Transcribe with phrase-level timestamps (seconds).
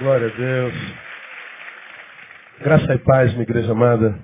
[0.00, 0.74] Glória a Deus.
[2.62, 4.18] Graça e paz, minha igreja amada.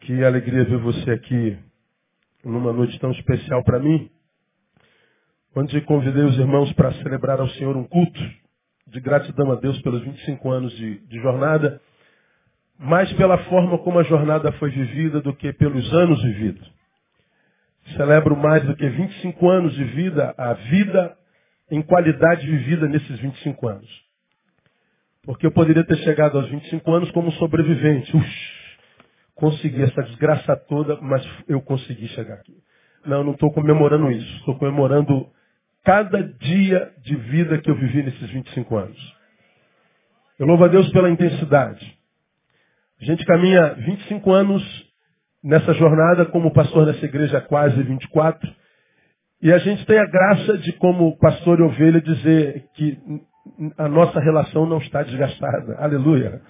[0.00, 1.58] Que alegria ver você aqui
[2.42, 4.10] numa noite tão especial para mim.
[5.54, 8.18] Onde convidei os irmãos para celebrar ao Senhor um culto
[8.86, 11.78] de gratidão a Deus pelos 25 anos de, de jornada,
[12.78, 16.72] mais pela forma como a jornada foi vivida do que pelos anos vividos.
[17.94, 21.14] Celebro mais do que 25 anos de vida, a vida
[21.70, 24.11] em qualidade vivida nesses 25 anos.
[25.24, 28.16] Porque eu poderia ter chegado aos 25 anos como sobrevivente.
[28.16, 28.26] Ux,
[29.34, 32.56] consegui essa desgraça toda, mas eu consegui chegar aqui.
[33.06, 34.36] Não, não estou comemorando isso.
[34.38, 35.28] Estou comemorando
[35.84, 39.16] cada dia de vida que eu vivi nesses 25 anos.
[40.38, 41.98] Eu louvo a Deus pela intensidade.
[43.00, 44.92] A gente caminha 25 anos
[45.42, 48.52] nessa jornada como pastor nessa igreja quase 24.
[49.40, 52.98] E a gente tem a graça de, como pastor e ovelha, dizer que
[53.76, 55.76] a nossa relação não está desgastada.
[55.78, 56.40] Aleluia.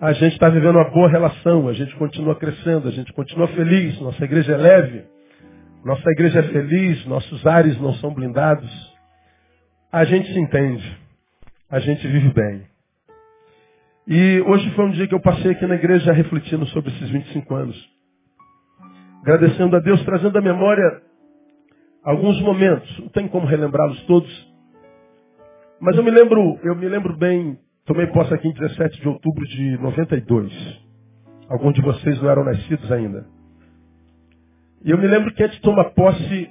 [0.00, 4.00] A gente está vivendo uma boa relação, a gente continua crescendo, a gente continua feliz,
[4.00, 5.04] nossa igreja é leve,
[5.84, 8.70] nossa igreja é feliz, nossos ares não são blindados.
[9.92, 10.98] A gente se entende,
[11.70, 12.66] a gente vive bem.
[14.06, 17.54] E hoje foi um dia que eu passei aqui na igreja refletindo sobre esses 25
[17.54, 17.90] anos.
[19.22, 21.02] Agradecendo a Deus, trazendo à memória
[22.02, 22.98] alguns momentos.
[22.98, 24.49] Não tem como relembrá-los todos,
[25.80, 29.44] mas eu me lembro, eu me lembro bem, tomei posse aqui em 17 de outubro
[29.46, 30.52] de 92.
[31.48, 33.26] Alguns de vocês não eram nascidos ainda.
[34.84, 36.50] E eu me lembro que antes de tomar posse,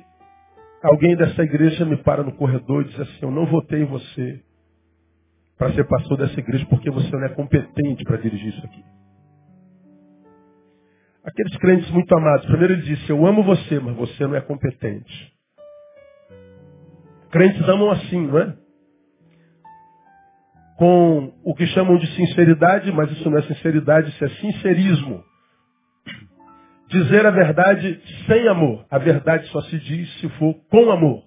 [0.84, 4.44] alguém dessa igreja me para no corredor e diz assim, eu não votei em você
[5.58, 8.84] para ser pastor dessa igreja porque você não é competente para dirigir isso aqui.
[11.24, 15.34] Aqueles crentes muito amados, primeiro ele disse, eu amo você, mas você não é competente.
[17.30, 18.59] Crentes amam assim, não é?
[20.80, 25.22] Com o que chamam de sinceridade, mas isso não é sinceridade, isso é sincerismo.
[26.88, 28.86] Dizer a verdade sem amor.
[28.90, 31.22] A verdade só se diz se for com amor.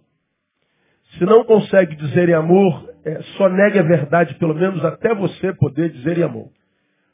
[1.18, 5.52] Se não consegue dizer em amor, é, só negue a verdade, pelo menos até você
[5.52, 6.48] poder dizer em amor.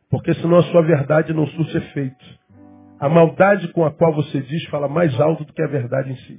[0.09, 2.25] Porque senão a sua verdade não surte efeito.
[3.01, 6.17] A maldade com a qual você diz fala mais alto do que a verdade em
[6.19, 6.39] si.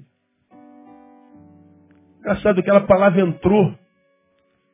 [2.20, 3.76] Engraçado que aquela palavra entrou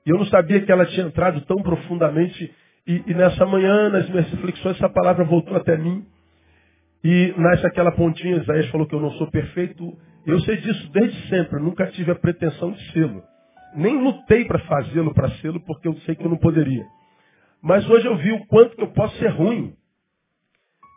[0.06, 2.54] e eu não sabia que ela tinha entrado tão profundamente.
[2.88, 6.06] E, e nessa manhã, nas minhas reflexões, essa palavra voltou até mim.
[7.04, 9.98] E nasce aquela pontinha, Isaías falou que eu não sou perfeito.
[10.26, 13.24] Eu sei disso desde sempre, nunca tive a pretensão de sê-lo.
[13.76, 16.86] Nem lutei para fazê-lo, para sê-lo, porque eu sei que eu não poderia.
[17.62, 19.74] Mas hoje eu vi o quanto que eu posso ser ruim.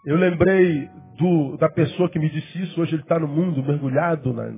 [0.05, 4.33] Eu lembrei do, da pessoa que me disse isso, hoje ele está no mundo, mergulhado
[4.33, 4.53] na,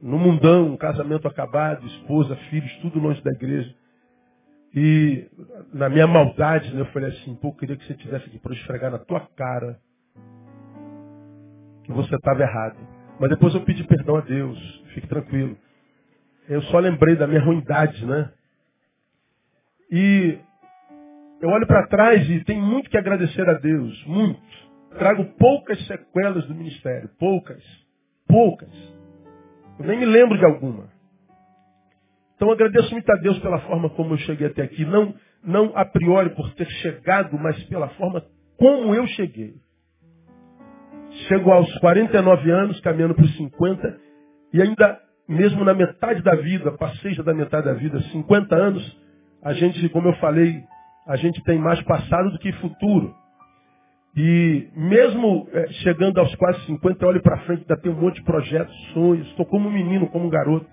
[0.00, 3.74] no mundão, casamento acabado, esposa, filhos, tudo longe da igreja.
[4.74, 5.28] E
[5.72, 8.54] na minha maldade, né, eu falei assim, pô, eu queria que você tivesse aqui para
[8.54, 9.78] esfregar na tua cara
[11.84, 12.78] que você estava errado.
[13.18, 14.58] Mas depois eu pedi perdão a Deus,
[14.94, 15.56] fique tranquilo.
[16.48, 18.32] Eu só lembrei da minha ruindade, né?
[19.90, 20.38] E
[21.40, 24.40] eu olho para trás e tenho muito que agradecer a Deus, muito.
[24.98, 27.62] Trago poucas sequelas do ministério, poucas,
[28.26, 28.99] poucas.
[29.80, 30.88] Eu nem me lembro de alguma.
[32.36, 34.84] Então agradeço muito a Deus pela forma como eu cheguei até aqui.
[34.84, 38.22] Não, não a priori por ter chegado, mas pela forma
[38.58, 39.54] como eu cheguei.
[41.28, 43.98] Chego aos 49 anos, caminhando para os 50,
[44.52, 48.98] e ainda, mesmo na metade da vida, passei já da metade da vida, 50 anos,
[49.42, 50.62] a gente, como eu falei,
[51.06, 53.14] a gente tem mais passado do que futuro.
[54.16, 58.16] E mesmo é, chegando aos quase 50, eu olho para frente, ainda tem um monte
[58.16, 59.26] de projetos, sonhos.
[59.28, 60.66] Estou como um menino, como um garoto.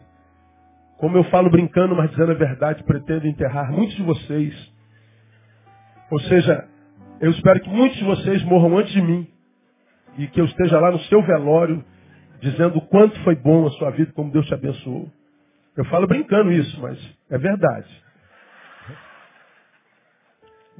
[0.97, 4.73] Como eu falo brincando, mas dizendo a verdade, pretendo enterrar muitos de vocês.
[6.09, 6.67] Ou seja,
[7.19, 9.27] eu espero que muitos de vocês morram antes de mim.
[10.17, 11.85] E que eu esteja lá no seu velório,
[12.41, 15.11] dizendo o quanto foi bom a sua vida, como Deus te abençoou.
[15.75, 16.97] Eu falo brincando isso, mas
[17.29, 17.87] é verdade.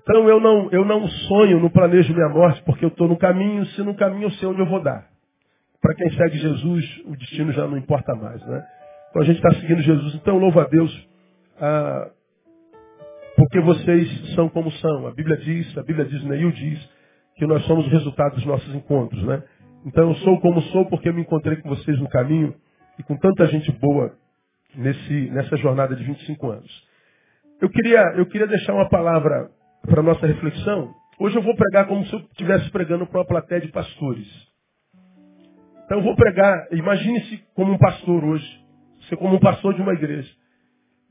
[0.07, 3.65] Então eu não, eu não sonho, não planejo minha morte, porque eu estou no caminho,
[3.65, 5.06] se no caminho eu sei onde eu vou dar.
[5.81, 8.42] Para quem segue Jesus, o destino já não importa mais.
[8.48, 8.65] Né?
[9.09, 10.15] Então a gente está seguindo Jesus.
[10.15, 11.09] Então louvo a Deus,
[11.59, 12.09] ah,
[13.36, 15.07] porque vocês são como são.
[15.07, 16.89] A Bíblia diz, a Bíblia diz, Neil diz,
[17.36, 19.21] que nós somos o resultado dos nossos encontros.
[19.24, 19.44] Né?
[19.86, 22.56] Então eu sou como sou porque eu me encontrei com vocês no caminho
[22.98, 24.13] e com tanta gente boa
[24.74, 26.88] nesse, nessa jornada de 25 anos.
[27.60, 29.50] Eu queria, eu queria deixar uma palavra
[29.88, 33.25] para a nossa reflexão, hoje eu vou pregar como se eu estivesse pregando para uma
[33.25, 34.28] plateia de pastores.
[35.86, 38.66] Então eu vou pregar, imagine-se como um pastor hoje,
[39.01, 40.30] você como um pastor de uma igreja.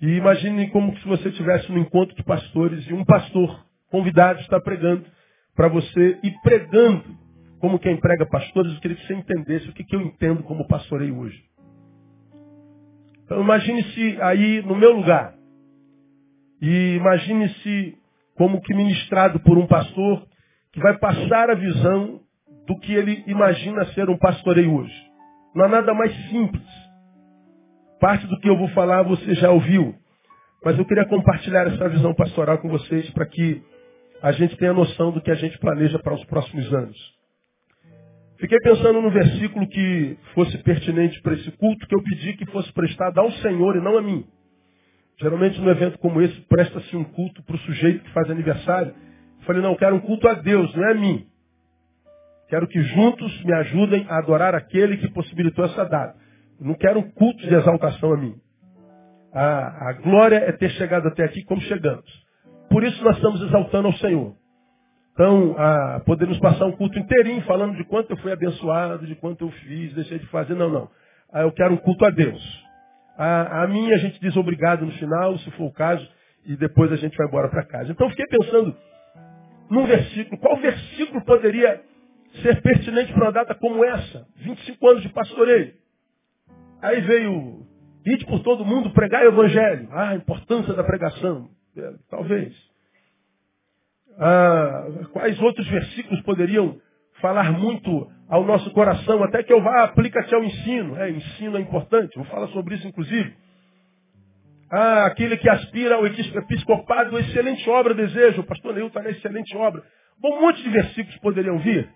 [0.00, 4.60] E imagine como se você estivesse no encontro de pastores e um pastor convidado está
[4.60, 5.06] pregando
[5.54, 7.16] para você e pregando
[7.58, 10.68] como quem prega pastores, eu queria que você entendesse o que, que eu entendo como
[10.68, 11.42] pastorei hoje.
[13.24, 15.34] Então imagine-se aí no meu lugar.
[16.60, 17.96] E imagine-se
[18.36, 20.26] como que ministrado por um pastor
[20.72, 22.20] que vai passar a visão
[22.66, 24.94] do que ele imagina ser um pastoreio hoje.
[25.54, 26.66] Não há nada mais simples.
[28.00, 29.94] Parte do que eu vou falar você já ouviu.
[30.64, 33.62] Mas eu queria compartilhar essa visão pastoral com vocês para que
[34.22, 37.16] a gente tenha noção do que a gente planeja para os próximos anos.
[38.38, 42.70] Fiquei pensando no versículo que fosse pertinente para esse culto, que eu pedi que fosse
[42.72, 44.26] prestado ao Senhor e não a mim.
[45.18, 48.94] Geralmente, num evento como esse, presta-se um culto para o sujeito que faz aniversário.
[49.40, 51.26] Eu falei, não, eu quero um culto a Deus, não é a mim.
[52.48, 56.16] Quero que juntos me ajudem a adorar aquele que possibilitou essa data.
[56.60, 58.34] Eu não quero um culto de exaltação a mim.
[59.32, 62.26] A, a glória é ter chegado até aqui como chegamos.
[62.70, 64.34] Por isso nós estamos exaltando ao Senhor.
[65.12, 69.46] Então, a, podemos passar um culto inteirinho falando de quanto eu fui abençoado, de quanto
[69.46, 70.54] eu fiz, deixei de fazer.
[70.54, 70.90] Não, não.
[71.32, 72.65] Ah, eu quero um culto a Deus.
[73.16, 76.06] A, a minha a gente diz obrigado no final, se for o caso,
[76.44, 77.90] e depois a gente vai embora para casa.
[77.90, 78.76] Então, fiquei pensando
[79.70, 80.38] num versículo.
[80.38, 81.82] Qual versículo poderia
[82.42, 84.26] ser pertinente para uma data como essa?
[84.36, 85.74] 25 anos de pastoreio.
[86.82, 87.66] Aí veio,
[88.04, 89.88] ide por todo mundo, pregar o evangelho.
[89.90, 91.50] Ah, a importância da pregação.
[91.76, 92.54] É, talvez.
[94.18, 96.78] Ah, quais outros versículos poderiam
[97.20, 100.96] falar muito ao nosso coração, até que eu vá aplicar-te ao ensino.
[100.96, 103.34] É, ensino é importante, vou falar sobre isso inclusive.
[104.70, 108.40] Ah, aquele que aspira ao episcopado, excelente obra desejo.
[108.40, 109.82] O pastor Neil está na excelente obra.
[110.20, 111.88] Bom, um monte de versículos poderiam vir.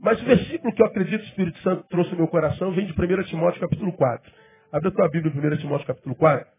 [0.00, 2.92] Mas o versículo que eu acredito o Espírito Santo trouxe no meu coração vem de
[2.92, 4.32] 1 Timóteo capítulo 4.
[4.72, 6.57] Abre a tua Bíblia em 1 Timóteo capítulo 4.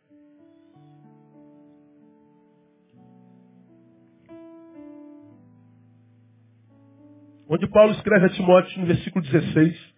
[7.49, 9.93] Onde Paulo escreve a Timóteo no versículo 16.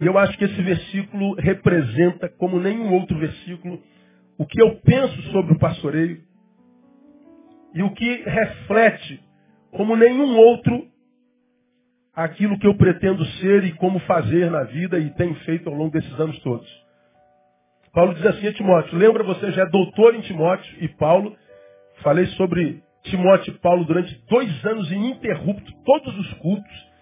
[0.00, 3.82] E eu acho que esse versículo representa, como nenhum outro versículo,
[4.38, 6.22] o que eu penso sobre o pastoreio
[7.74, 9.20] e o que reflete,
[9.72, 10.86] como nenhum outro,
[12.14, 15.92] aquilo que eu pretendo ser e como fazer na vida e tenho feito ao longo
[15.92, 16.68] desses anos todos.
[17.92, 21.36] Paulo diz assim a Timóteo, lembra você já é doutor em Timóteo e Paulo,
[22.02, 26.92] falei sobre Timóteo e Paulo durante dois anos ininterrupto, todos os cultos.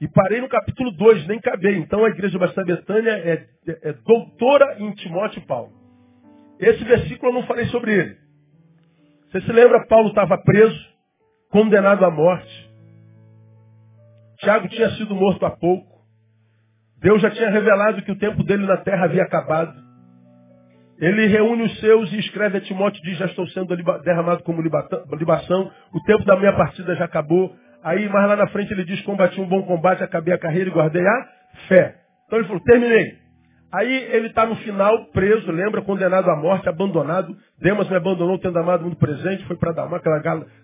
[0.00, 1.76] E parei no capítulo 2, nem acabei.
[1.76, 5.72] Então a igreja Basta Betânia é, é, é doutora em Timóteo e Paulo.
[6.58, 8.16] Esse versículo eu não falei sobre ele.
[9.30, 10.78] Você se lembra, Paulo estava preso,
[11.50, 12.70] condenado à morte.
[14.38, 15.96] Tiago tinha sido morto há pouco.
[16.98, 19.85] Deus já tinha revelado que o tempo dele na terra havia acabado.
[20.98, 25.70] Ele reúne os seus e escreve a Timóteo, diz, já estou sendo derramado como libação,
[25.92, 27.54] o tempo da minha partida já acabou.
[27.84, 30.72] Aí, mais lá na frente, ele diz, combati um bom combate, acabei a carreira e
[30.72, 31.28] guardei a
[31.68, 31.96] fé.
[32.26, 33.26] Então ele falou, terminei.
[33.72, 37.36] Aí ele está no final, preso, lembra, condenado à morte, abandonado.
[37.60, 40.08] Demas me abandonou, tendo amado muito presente, foi para Damasco,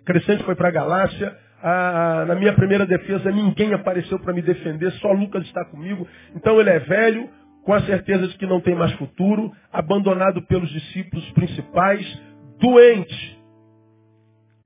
[0.06, 1.36] crescente foi para a Galácia.
[1.62, 6.08] Ah, na minha primeira defesa, ninguém apareceu para me defender, só Lucas está comigo.
[6.34, 7.28] Então ele é velho,
[7.64, 12.22] com a certeza de que não tem mais futuro, abandonado pelos discípulos principais,
[12.58, 13.40] doente.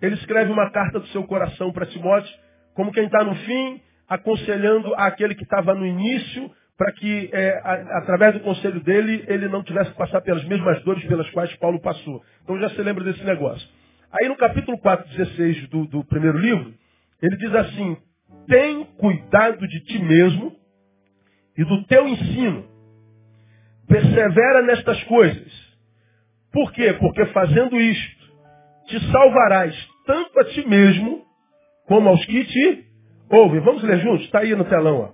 [0.01, 2.33] Ele escreve uma carta do seu coração para Timóteo,
[2.75, 7.99] como quem está no fim, aconselhando aquele que estava no início, para que, é, a,
[7.99, 11.81] através do conselho dele, ele não tivesse que passar pelas mesmas dores pelas quais Paulo
[11.81, 12.23] passou.
[12.43, 13.67] Então já se lembra desse negócio.
[14.13, 16.75] Aí no capítulo 4, 16 do, do primeiro livro,
[17.21, 17.97] ele diz assim,
[18.47, 20.55] tem cuidado de ti mesmo
[21.57, 22.76] e do teu ensino
[23.89, 25.67] Persevera nestas coisas.
[26.53, 26.93] Por quê?
[26.95, 28.27] Porque fazendo isto,
[28.87, 29.77] te salvarás
[30.07, 31.23] tanto a ti mesmo,
[31.87, 32.85] como aos que te
[33.31, 33.61] ouvem.
[33.61, 34.25] Vamos ler juntos?
[34.25, 35.01] Está aí no telão.
[35.01, 35.09] Ó.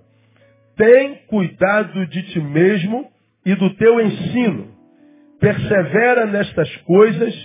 [0.75, 3.11] Tem cuidado de ti mesmo
[3.45, 4.67] e do teu ensino.
[5.39, 7.35] Persevera nestas coisas,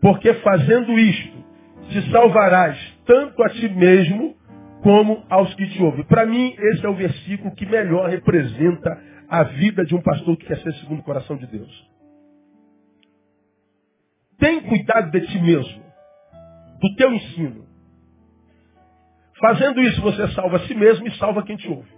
[0.00, 1.44] porque fazendo isto,
[1.90, 4.34] te salvarás tanto a ti mesmo,
[4.82, 6.04] como aos que te ouvem.
[6.04, 9.00] Para mim, esse é o versículo que melhor representa
[9.32, 11.90] a vida de um pastor que quer ser segundo o coração de Deus.
[14.38, 15.82] Tem cuidado de ti mesmo,
[16.78, 17.66] do teu ensino.
[19.40, 21.88] Fazendo isso, você salva a si mesmo e salva quem te ouve.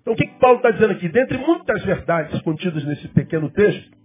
[0.00, 1.08] Então, o que, que Paulo está dizendo aqui?
[1.08, 3.96] Dentre muitas verdades contidas nesse pequeno texto,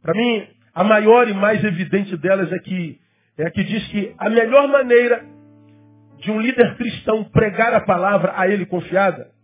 [0.00, 2.98] para mim, a maior e mais evidente delas é que,
[3.36, 5.22] é a que diz que a melhor maneira
[6.16, 9.38] de um líder cristão pregar a palavra a ele confiada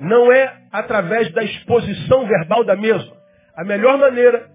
[0.00, 3.16] não é através da exposição verbal da mesma.
[3.56, 4.48] A melhor maneira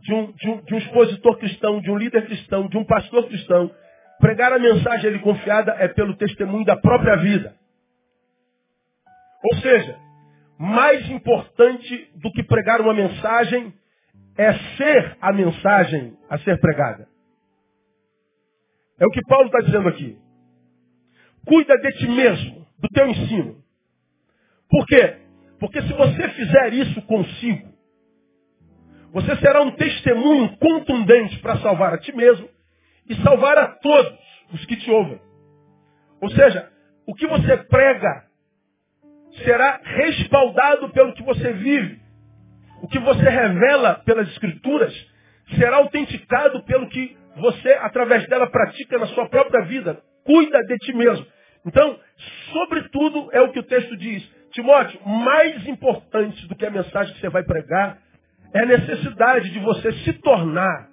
[0.00, 3.26] de um, de, um, de um expositor cristão, de um líder cristão, de um pastor
[3.26, 3.70] cristão,
[4.20, 7.54] pregar a mensagem ele confiada é pelo testemunho da própria vida.
[9.44, 9.96] Ou seja,
[10.58, 13.72] mais importante do que pregar uma mensagem
[14.36, 17.08] é ser a mensagem a ser pregada.
[18.98, 20.18] É o que Paulo está dizendo aqui.
[21.46, 23.57] Cuida de ti mesmo, do teu ensino.
[24.68, 25.16] Por quê?
[25.58, 27.68] Porque se você fizer isso consigo,
[29.12, 32.48] você será um testemunho contundente para salvar a ti mesmo
[33.08, 34.18] e salvar a todos
[34.52, 35.20] os que te ouvem.
[36.20, 36.70] Ou seja,
[37.06, 38.24] o que você prega
[39.44, 42.00] será respaldado pelo que você vive.
[42.82, 44.94] O que você revela pelas escrituras
[45.56, 50.02] será autenticado pelo que você, através dela, pratica na sua própria vida.
[50.24, 51.26] Cuida de ti mesmo.
[51.64, 51.98] Então,
[52.52, 54.28] sobretudo, é o que o texto diz.
[54.58, 57.98] Timóteo, mais importante do que a mensagem que você vai pregar
[58.52, 60.88] é a necessidade de você se tornar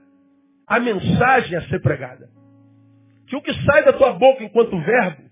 [0.68, 2.30] a mensagem a ser pregada.
[3.28, 5.24] Que o que sai da tua boca enquanto verbo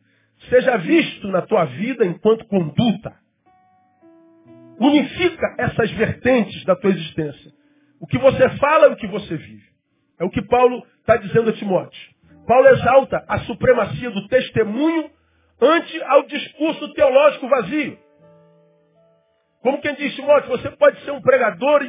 [0.50, 3.14] seja visto na tua vida enquanto conduta.
[4.80, 7.52] Unifica essas vertentes da tua existência.
[8.02, 9.68] O que você fala e o que você vive.
[10.20, 12.02] É o que Paulo está dizendo a Timóteo.
[12.48, 15.12] Paulo exalta a supremacia do testemunho
[15.62, 18.03] ante ao discurso teológico vazio.
[19.64, 21.82] Como quem diz, Timóteo, você pode ser um pregador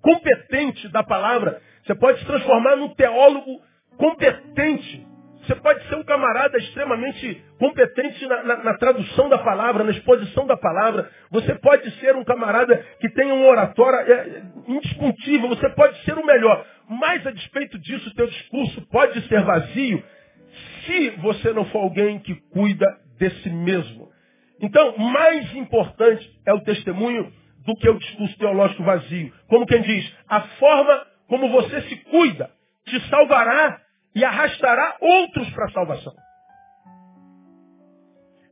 [0.00, 1.60] competente da palavra.
[1.84, 3.60] Você pode se transformar num teólogo
[3.96, 5.06] competente.
[5.42, 10.46] Você pode ser um camarada extremamente competente na, na, na, tradução da palavra, na exposição
[10.46, 11.10] da palavra.
[11.30, 15.48] Você pode ser um camarada que tenha um oratório é, indiscutível.
[15.48, 16.64] Você pode ser o melhor.
[16.88, 20.04] Mas a despeito disso, teu discurso pode ser vazio
[20.84, 22.86] se você não for alguém que cuida
[23.18, 24.09] de si mesmo.
[24.60, 27.32] Então, mais importante é o testemunho
[27.64, 29.32] do que o discurso teológico vazio.
[29.48, 32.50] Como quem diz, a forma como você se cuida
[32.84, 33.80] te salvará
[34.14, 36.12] e arrastará outros para a salvação.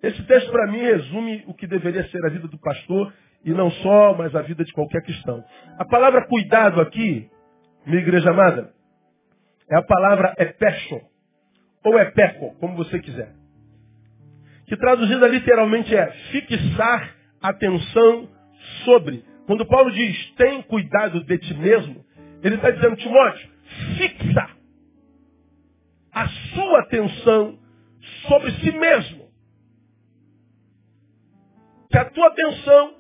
[0.03, 3.13] Esse texto para mim resume o que deveria ser a vida do pastor
[3.45, 5.45] e não só, mas a vida de qualquer cristão.
[5.77, 7.29] A palavra cuidado aqui,
[7.85, 8.73] minha igreja amada,
[9.71, 11.01] é a palavra epecho,
[11.85, 13.38] ou epeco, como você quiser.
[14.69, 18.29] Que traduzida literalmente é fixar atenção
[18.85, 19.25] sobre.
[19.47, 22.05] Quando Paulo diz, tem cuidado de ti mesmo,
[22.43, 23.49] ele está dizendo, Timóteo,
[23.97, 24.51] fixa
[26.13, 27.59] a sua atenção
[28.27, 29.29] sobre si mesmo.
[31.91, 32.95] Que a tua atenção,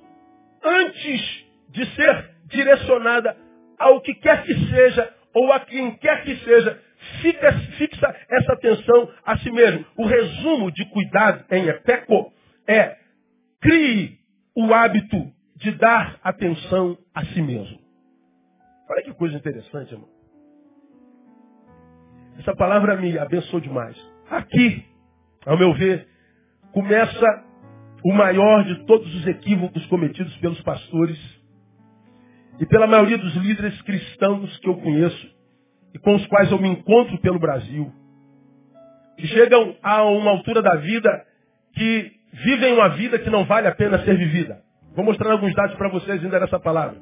[0.64, 3.36] antes de ser direcionada
[3.78, 6.82] ao que quer que seja, ou a quem quer que seja,
[7.20, 9.84] fixa, fixa essa atenção a si mesmo.
[9.96, 12.32] O resumo de cuidado em Epeco
[12.66, 12.96] é
[13.60, 14.18] crie
[14.56, 17.78] o hábito de dar atenção a si mesmo.
[18.90, 20.08] Olha que coisa interessante, irmão.
[22.38, 23.96] Essa palavra me abençoou demais.
[24.30, 24.84] Aqui,
[25.44, 26.06] ao meu ver,
[26.72, 27.44] começa
[28.04, 31.18] o maior de todos os equívocos cometidos pelos pastores
[32.60, 35.37] e pela maioria dos líderes cristãos que eu conheço
[35.94, 37.92] e com os quais eu me encontro pelo Brasil,
[39.16, 41.24] que chegam a uma altura da vida
[41.74, 44.62] que vivem uma vida que não vale a pena ser vivida.
[44.94, 46.98] Vou mostrar alguns dados para vocês ainda nessa palavra.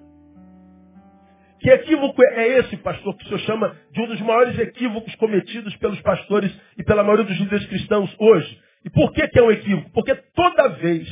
[1.60, 5.74] Que equívoco é esse, pastor, que o senhor chama de um dos maiores equívocos cometidos
[5.76, 8.60] pelos pastores e pela maioria dos líderes cristãos hoje?
[8.84, 9.90] E por que, que é um equívoco?
[9.92, 11.08] Porque toda vez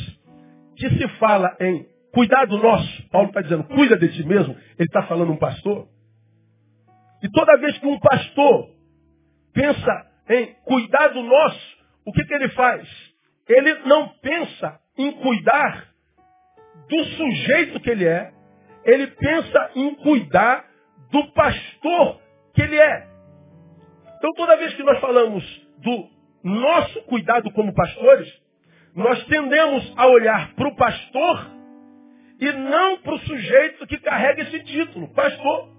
[0.77, 5.03] que se fala em cuidado nosso, Paulo está dizendo, cuida de ti mesmo, ele está
[5.05, 5.89] falando um pastor.
[7.25, 8.69] E toda vez que um pastor
[9.55, 12.87] pensa em cuidado nosso, o que, que ele faz?
[13.49, 15.89] Ele não pensa em cuidar
[16.87, 18.31] do sujeito que ele é,
[18.85, 20.67] ele pensa em cuidar
[21.11, 22.21] do pastor
[22.53, 23.09] que ele é.
[24.19, 25.43] Então, toda vez que nós falamos
[25.79, 26.07] do
[26.43, 28.31] nosso cuidado como pastores,
[28.95, 31.51] nós tendemos a olhar para o pastor
[32.39, 35.74] e não para o sujeito que carrega esse título, pastor.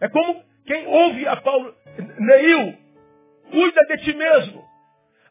[0.00, 1.74] É como quem ouve a Paulo,
[2.18, 2.78] Neil,
[3.50, 4.64] cuida de ti mesmo.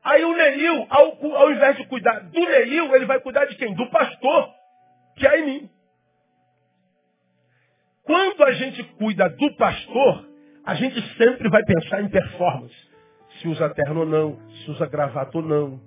[0.03, 3.73] Aí o Neil, ao, ao invés de cuidar do Neil, ele vai cuidar de quem?
[3.73, 4.49] Do pastor
[5.15, 5.69] que há em mim.
[8.03, 10.29] Quando a gente cuida do pastor,
[10.65, 12.75] a gente sempre vai pensar em performance.
[13.39, 15.79] Se usa terno ou não, se usa gravata ou não,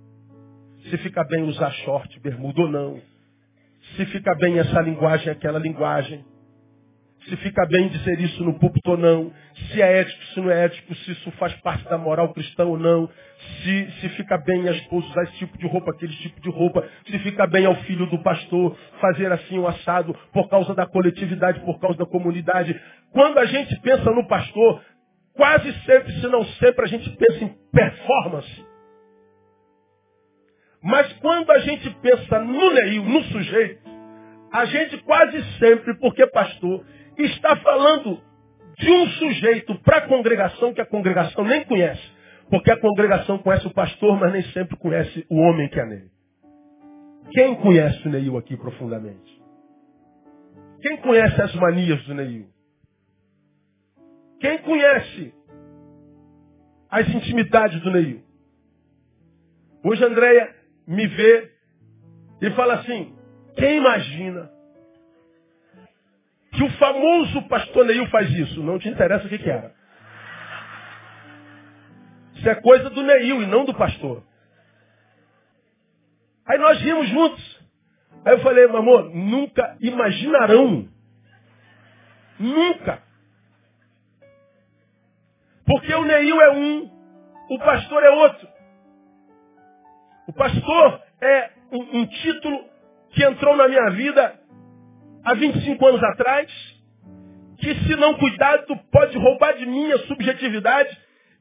[0.89, 3.01] se fica bem usar short, bermuda ou não,
[3.97, 6.25] se fica bem essa linguagem, aquela linguagem,
[7.29, 10.65] se fica bem dizer isso no púlpito ou não, se é ético, se não é
[10.65, 13.09] ético, se isso faz parte da moral cristã ou não,
[13.63, 16.87] se, se fica bem a esposa usar esse tipo de roupa, aquele tipo de roupa,
[17.07, 20.87] se fica bem ao filho do pastor fazer assim o um assado por causa da
[20.87, 22.79] coletividade, por causa da comunidade.
[23.13, 24.83] Quando a gente pensa no pastor,
[25.35, 28.67] quase sempre, se não sempre, a gente pensa em performance.
[30.83, 33.83] Mas quando a gente pensa no Neil, no sujeito,
[34.53, 36.85] a gente quase sempre, porque pastor,
[37.19, 38.21] está falando
[38.79, 42.03] de um sujeito para a congregação que a congregação nem conhece.
[42.51, 46.11] Porque a congregação conhece o pastor, mas nem sempre conhece o homem que é nele.
[47.31, 49.43] Quem conhece o Neil aqui profundamente?
[50.83, 52.47] Quem conhece as manias do Neil?
[54.41, 55.33] Quem conhece
[56.91, 58.23] as intimidades do Neil?
[59.85, 60.55] Hoje a Andréia
[60.87, 61.51] me vê
[62.43, 63.17] e fala assim,
[63.57, 64.52] quem imagina
[66.53, 68.63] que o famoso pastor Neil faz isso?
[68.63, 69.75] Não te interessa o que, que era.
[72.35, 74.23] Isso é coisa do Neil e não do pastor.
[76.47, 77.63] Aí nós rimos juntos.
[78.25, 80.89] Aí eu falei, amor, nunca imaginarão.
[82.39, 83.03] Nunca.
[85.65, 86.91] Porque o Neil é um,
[87.51, 88.49] o pastor é outro.
[90.29, 92.65] O pastor é um, um título
[93.11, 94.42] que entrou na minha vida
[95.25, 96.51] há 25 anos atrás,
[97.59, 100.97] que se não cuidado pode roubar de mim a subjetividade,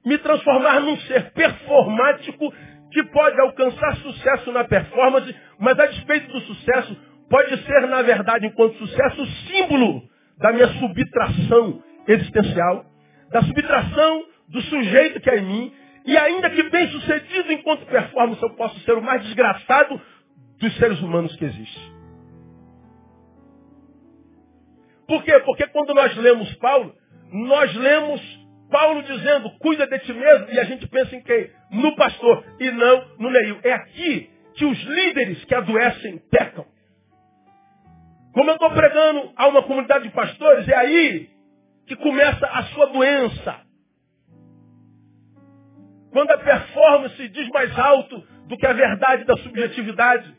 [0.06, 2.54] me transformar num ser performático
[2.92, 6.98] que pode alcançar sucesso na performance, mas a despeito do sucesso,
[7.30, 10.04] pode ser, na verdade, enquanto sucesso, o símbolo
[10.38, 12.86] da minha subtração existencial,
[13.32, 15.74] da subtração do sujeito que é em mim,
[16.06, 20.02] e ainda que bem sucedido enquanto performance, eu posso ser o mais desgraçado
[20.60, 22.01] dos seres humanos que existe.
[25.12, 25.38] Por quê?
[25.42, 26.96] Porque quando nós lemos Paulo,
[27.34, 28.22] nós lemos
[28.72, 31.52] Paulo dizendo, cuida de ti mesmo, e a gente pensa em quem?
[31.70, 33.60] No pastor, e não no Neil.
[33.62, 36.66] É aqui que os líderes que adoecem pecam.
[38.34, 41.30] Como eu estou pregando a uma comunidade de pastores, é aí
[41.88, 43.60] que começa a sua doença.
[46.14, 50.34] Quando a performance diz mais alto do que a verdade da subjetividade.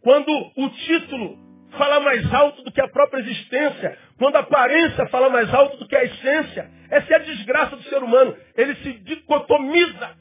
[0.00, 1.43] Quando o título
[1.74, 3.98] fala mais alto do que a própria existência.
[4.18, 6.70] Quando a aparência fala mais alto do que a essência.
[6.90, 8.36] Essa é a desgraça do ser humano.
[8.56, 10.16] Ele se dicotomiza.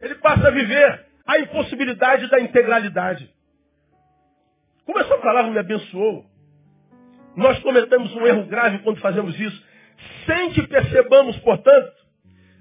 [0.00, 3.30] Ele passa a viver a impossibilidade da integralidade.
[4.84, 6.24] Como essa palavra me abençoou.
[7.36, 9.62] Nós cometemos um erro grave quando fazemos isso.
[10.24, 11.92] Sem que percebamos, portanto,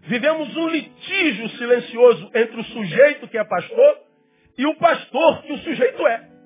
[0.04, 3.98] vivemos um litígio silencioso entre o sujeito que é pastor
[4.58, 6.37] e o pastor que o sujeito é.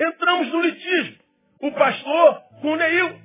[0.00, 1.18] Entramos no litígio.
[1.60, 3.20] O pastor com o Neil.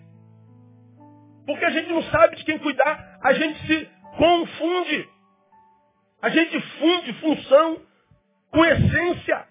[1.45, 3.19] Porque a gente não sabe de quem cuidar.
[3.23, 5.09] A gente se confunde.
[6.21, 7.81] A gente funde função
[8.51, 9.47] com essência.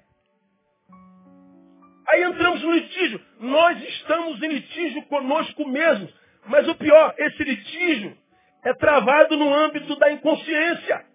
[2.09, 3.21] Aí entramos no litígio.
[3.41, 6.13] Nós estamos em litígio conosco mesmos.
[6.47, 8.17] Mas o pior, esse litígio
[8.65, 11.07] é travado no âmbito da inconsciência.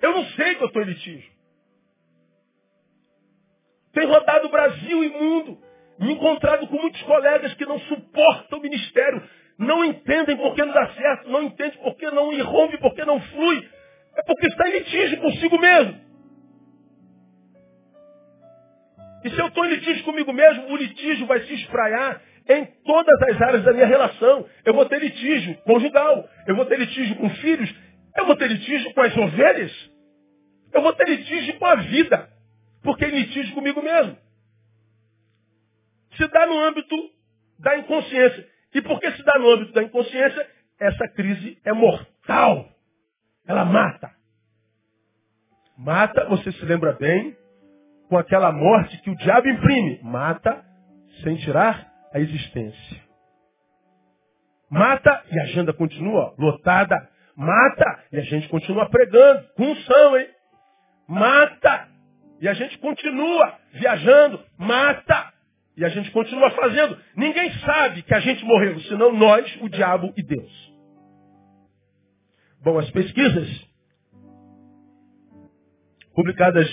[0.00, 1.29] Eu não sei que eu estou em litígio.
[3.92, 5.58] Tem rodado o Brasil e mundo.
[5.98, 9.22] Me encontrado com muitos colegas que não suportam o ministério.
[9.58, 11.28] Não entendem por que não dá certo.
[11.30, 13.68] Não entendem por que não irrompe, por que não flui.
[14.16, 16.10] É porque está em litígio consigo mesmo.
[19.24, 23.22] E se eu estou em litígio comigo mesmo, o litígio vai se espraiar em todas
[23.22, 24.46] as áreas da minha relação.
[24.64, 26.26] Eu vou ter litígio conjugal.
[26.46, 27.72] Eu vou ter litígio com filhos.
[28.16, 29.90] Eu vou ter litígio com as ovelhas.
[30.72, 32.28] Eu vou ter litígio com a vida.
[32.82, 34.16] Porque litígio comigo mesmo.
[36.16, 36.96] Se dá no âmbito
[37.58, 38.48] da inconsciência.
[38.74, 42.68] E porque se dá no âmbito da inconsciência, essa crise é mortal.
[43.46, 44.10] Ela mata.
[45.76, 47.36] Mata, você se lembra bem,
[48.08, 50.00] com aquela morte que o diabo imprime.
[50.02, 50.64] Mata
[51.22, 53.10] sem tirar a existência.
[54.70, 56.96] Mata e a agenda continua lotada.
[57.36, 59.48] Mata e a gente continua pregando.
[59.56, 60.28] Com unção, hein?
[61.08, 61.88] Mata
[62.40, 65.32] e a gente continua viajando, mata.
[65.76, 66.98] E a gente continua fazendo.
[67.14, 70.72] Ninguém sabe que a gente morreu, senão nós, o diabo e Deus.
[72.62, 73.68] Bom, as pesquisas
[76.14, 76.66] publicadas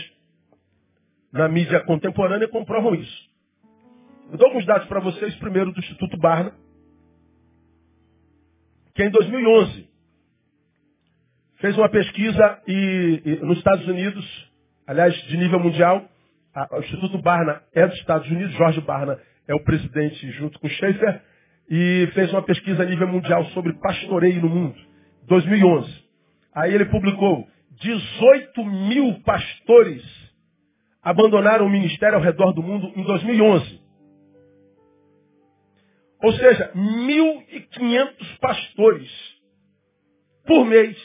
[1.32, 3.30] na mídia contemporânea comprovam isso.
[4.32, 6.54] Eu dou alguns dados para vocês, primeiro do Instituto Barna,
[8.94, 9.90] que em 2011
[11.58, 14.47] fez uma pesquisa e, e nos Estados Unidos
[14.88, 16.04] aliás, de nível mundial,
[16.72, 21.22] o Instituto Barna é dos Estados Unidos, Jorge Barna é o presidente junto com Schaefer,
[21.70, 24.76] e fez uma pesquisa a nível mundial sobre pastoreio no mundo,
[25.28, 26.08] 2011.
[26.56, 27.48] Aí ele publicou
[27.80, 30.28] 18 mil pastores
[31.08, 33.82] abandonaram o ministério ao redor do mundo em 2011.
[36.22, 39.10] Ou seja, 1.500 pastores
[40.46, 40.98] por mês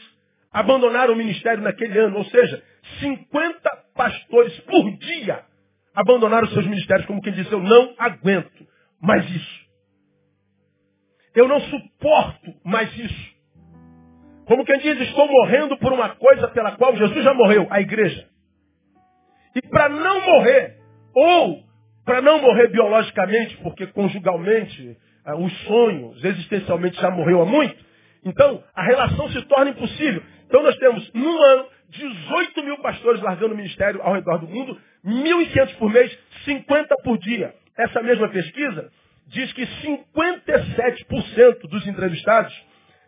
[0.51, 2.19] abandonaram o ministério naquele ano.
[2.19, 2.65] Ou seja,
[3.01, 5.45] 50 pastores por dia
[5.95, 8.67] abandonaram seus ministérios, como quem disse, eu não aguento
[9.01, 9.63] mais isso.
[11.35, 13.33] Eu não suporto mais isso.
[14.47, 18.29] Como quem diz, estou morrendo por uma coisa pela qual Jesus já morreu, a igreja.
[19.55, 20.79] E para não morrer,
[21.15, 21.63] ou
[22.05, 27.83] para não morrer biologicamente, porque conjugalmente, ah, os sonhos, existencialmente já morreu há muito,
[28.25, 30.23] então a relação se torna impossível.
[30.47, 34.79] Então nós temos, num ano, 18 mil pastores largando o ministério ao redor do mundo,
[35.05, 37.55] 1.500 por mês, 50 por dia.
[37.77, 38.91] Essa mesma pesquisa
[39.27, 42.55] diz que 57% dos entrevistados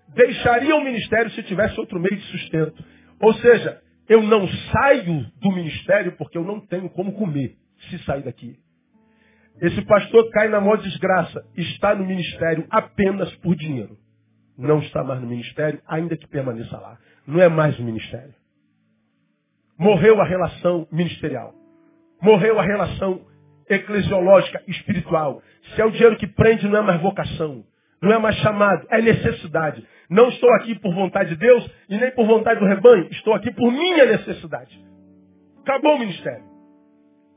[0.08, 2.84] deixariam o ministério se tivesse outro meio de sustento.
[3.20, 7.56] Ou seja, eu não saio do ministério porque eu não tenho como comer
[7.88, 8.58] se sair daqui.
[9.62, 11.42] Esse pastor cai na maior desgraça.
[11.56, 13.96] Está no ministério apenas por dinheiro.
[14.58, 16.98] Não está mais no ministério, ainda que permaneça lá.
[17.26, 18.34] Não é mais um ministério.
[19.78, 21.52] Morreu a relação ministerial.
[22.22, 23.20] Morreu a relação
[23.68, 25.42] eclesiológica, espiritual.
[25.74, 27.64] Se é o dinheiro que prende, não é mais vocação.
[28.00, 29.86] Não é mais chamado, é necessidade.
[30.10, 33.08] Não estou aqui por vontade de Deus e nem por vontade do rebanho.
[33.10, 34.78] Estou aqui por minha necessidade.
[35.62, 36.44] Acabou o ministério.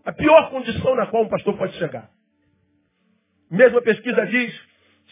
[0.06, 2.10] A pior condição na qual um pastor pode chegar.
[3.50, 4.54] Mesma pesquisa diz,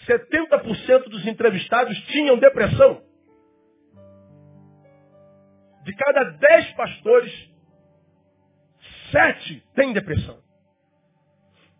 [0.07, 3.01] 70% dos entrevistados tinham depressão.
[5.86, 7.50] De cada 10 pastores,
[9.12, 10.39] 7 têm depressão.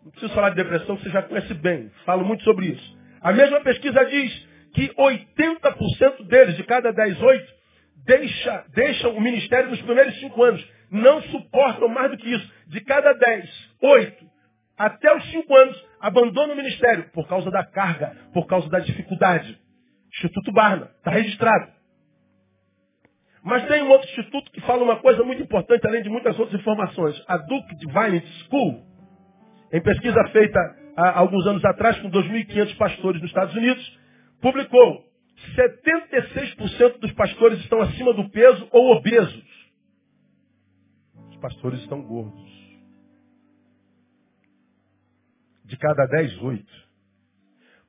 [0.04, 1.92] Não preciso falar de depressão, você já conhece bem.
[2.06, 2.98] Falo muito sobre isso.
[3.20, 7.54] A mesma pesquisa diz que 80% deles, de cada 10, 8,
[8.06, 10.70] deixa, deixam o ministério nos primeiros 5 anos.
[10.92, 12.54] Não suportam mais do que isso.
[12.68, 13.50] De cada 10,
[13.82, 14.26] 8,
[14.78, 19.60] até os 5 anos, abandonam o ministério por causa da carga, por causa da dificuldade.
[20.14, 21.75] Instituto Barna, está registrado.
[23.46, 26.60] Mas tem um outro instituto que fala uma coisa muito importante, além de muitas outras
[26.60, 27.24] informações.
[27.28, 28.84] A Duke Divine School,
[29.72, 30.60] em pesquisa feita
[30.98, 34.00] há alguns anos atrás com 2.500 pastores nos Estados Unidos,
[34.42, 35.06] publicou
[35.56, 39.46] 76% dos pastores estão acima do peso ou obesos.
[41.30, 42.56] Os pastores estão gordos.
[45.66, 46.66] De cada 10, 8.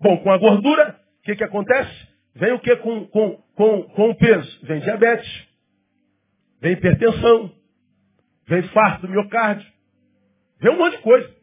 [0.03, 2.09] Bom, com a gordura, o que, que acontece?
[2.35, 4.65] Vem o que com, com, com, com o peso?
[4.65, 5.49] Vem diabetes,
[6.61, 7.53] vem hipertensão,
[8.47, 9.67] vem farto do miocárdio,
[10.61, 11.37] vem um monte de coisa.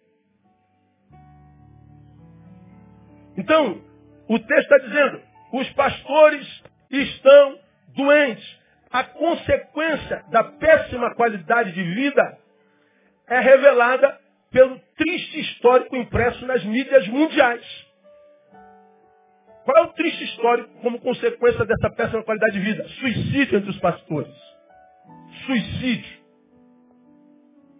[3.35, 3.81] Então,
[4.29, 5.21] o texto está dizendo,
[5.51, 7.59] os pastores estão
[7.95, 8.63] doentes.
[8.91, 12.37] A consequência da péssima qualidade de vida
[13.27, 14.19] é revelada
[14.51, 17.82] pelo triste histórico impresso nas mídias mundiais.
[19.63, 22.87] Qual é o triste histórico como consequência dessa péssima qualidade de vida?
[22.87, 24.35] Suicídio entre os pastores.
[25.45, 26.23] Suicídio.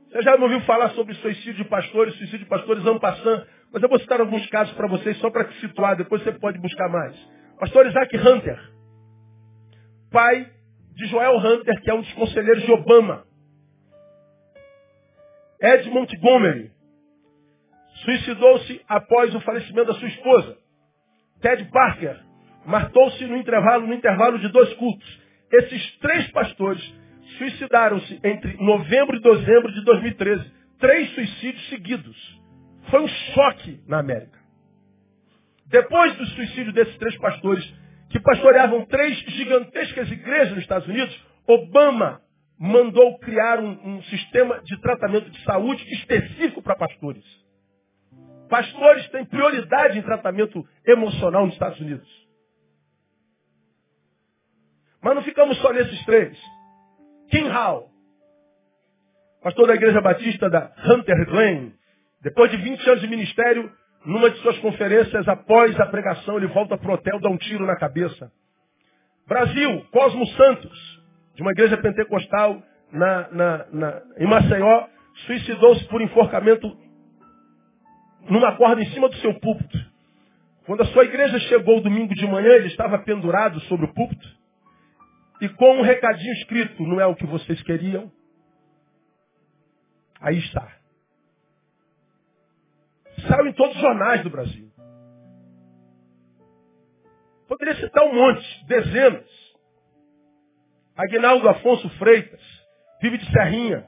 [0.09, 3.45] Você já não ouviu falar sobre suicídio de pastores, suicídio de pastores en passant?
[3.71, 6.87] Mas eu vou citar alguns casos para vocês só para situar, depois você pode buscar
[6.87, 7.17] mais.
[7.59, 8.59] Pastor Isaac Hunter,
[10.11, 10.51] pai
[10.95, 13.25] de Joel Hunter, que é um dos conselheiros de Obama.
[15.59, 16.71] Ed Montgomery,
[18.05, 20.62] suicidou-se após o falecimento da sua esposa.
[21.43, 22.17] Ted Parker,
[22.65, 25.21] matou-se no intervalo, no intervalo de dois cultos.
[25.51, 26.81] Esses três pastores
[27.37, 30.51] suicidaram-se entre novembro e dezembro de 2013.
[30.79, 32.41] Três suicídios seguidos.
[32.89, 34.39] Foi um choque na América.
[35.67, 37.65] Depois do suicídio desses três pastores,
[38.09, 41.13] que pastoreavam três gigantescas igrejas nos Estados Unidos,
[41.45, 42.21] Obama
[42.57, 47.42] mandou criar um, um sistema de tratamento de saúde específico para pastores.
[48.53, 52.07] Pastores têm prioridade em tratamento emocional nos Estados Unidos.
[55.01, 56.37] Mas não ficamos só nesses três.
[57.31, 57.89] Kim Hall,
[59.41, 61.73] pastor da Igreja Batista da Hunter Glen,
[62.21, 63.71] depois de 20 anos de ministério,
[64.05, 67.65] numa de suas conferências, após a pregação, ele volta para o hotel, dá um tiro
[67.65, 68.31] na cabeça.
[69.27, 71.01] Brasil, Cosmo Santos,
[71.33, 72.61] de uma igreja pentecostal
[72.91, 74.85] na, na, na, em Maceió,
[75.25, 76.82] suicidou-se por enforcamento
[78.29, 79.77] numa corda em cima do seu púlpito.
[80.65, 84.27] Quando a sua igreja chegou domingo de manhã, ele estava pendurado sobre o púlpito
[85.41, 88.09] e com um recadinho escrito, não é o que vocês queriam?
[90.21, 90.71] Aí está.
[93.27, 94.71] Saiu em todos os jornais do Brasil.
[97.47, 99.29] Poderia citar um monte, dezenas.
[100.95, 102.41] Aguinaldo Afonso Freitas,
[103.01, 103.85] vive de Serrinha.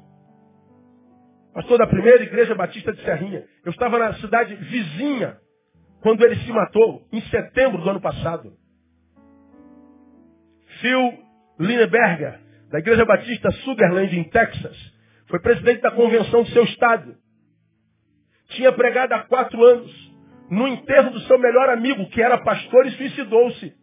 [1.55, 3.45] Pastor da primeira igreja batista de Serrinha.
[3.63, 5.37] Eu estava na cidade vizinha
[6.01, 8.51] quando ele se matou, em setembro do ano passado.
[10.81, 11.13] Phil
[11.57, 14.75] Lineberger, da Igreja Batista Sugarland, em Texas,
[15.29, 17.15] foi presidente da convenção do seu estado.
[18.49, 20.13] Tinha pregado há quatro anos,
[20.51, 23.73] no enterro do seu melhor amigo, que era pastor e suicidou-se.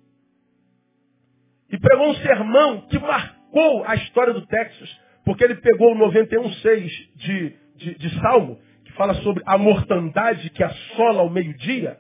[1.71, 6.91] E pregou um sermão que marcou a história do Texas, porque ele pegou o 91.6
[7.17, 11.99] de, de, de Salmo, que fala sobre a mortandade que assola ao meio-dia,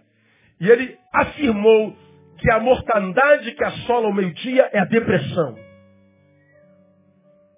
[0.60, 1.96] e ele afirmou
[2.38, 5.56] que a mortandade que assola ao meio-dia é a depressão.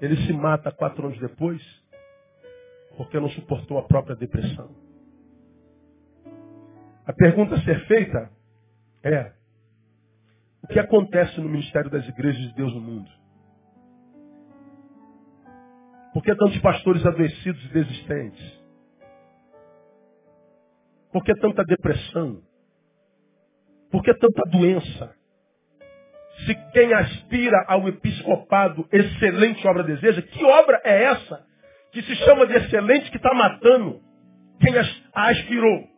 [0.00, 1.62] Ele se mata quatro anos depois
[2.96, 4.70] porque não suportou a própria depressão.
[7.06, 8.30] A pergunta a ser feita
[9.02, 9.32] é:
[10.62, 13.10] o que acontece no ministério das igrejas de Deus no mundo?
[16.14, 18.64] Por que tantos pastores adoecidos e desistentes?
[21.12, 22.40] Por que tanta depressão?
[23.90, 25.12] Por que tanta doença?
[26.46, 31.44] Se quem aspira ao episcopado, excelente obra deseja, que obra é essa
[31.90, 34.00] que se chama de excelente que está matando
[34.60, 35.88] quem a aspirou?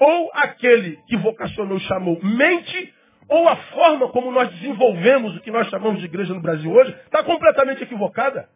[0.00, 2.94] Ou aquele que vocacionou chamou mente,
[3.28, 6.90] ou a forma como nós desenvolvemos o que nós chamamos de igreja no Brasil hoje
[7.04, 8.48] está completamente equivocada.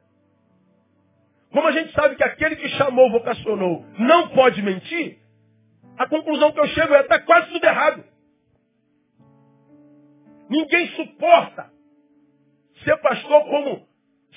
[1.50, 5.18] Como a gente sabe que aquele que chamou, vocacionou, não pode mentir,
[5.98, 8.04] a conclusão que eu chego é está quase tudo errado.
[10.48, 11.70] Ninguém suporta
[12.84, 13.86] ser pastor como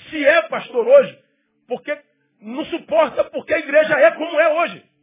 [0.09, 1.19] se é pastor hoje,
[1.67, 1.97] porque
[2.41, 4.94] não suporta porque a igreja é como é hoje.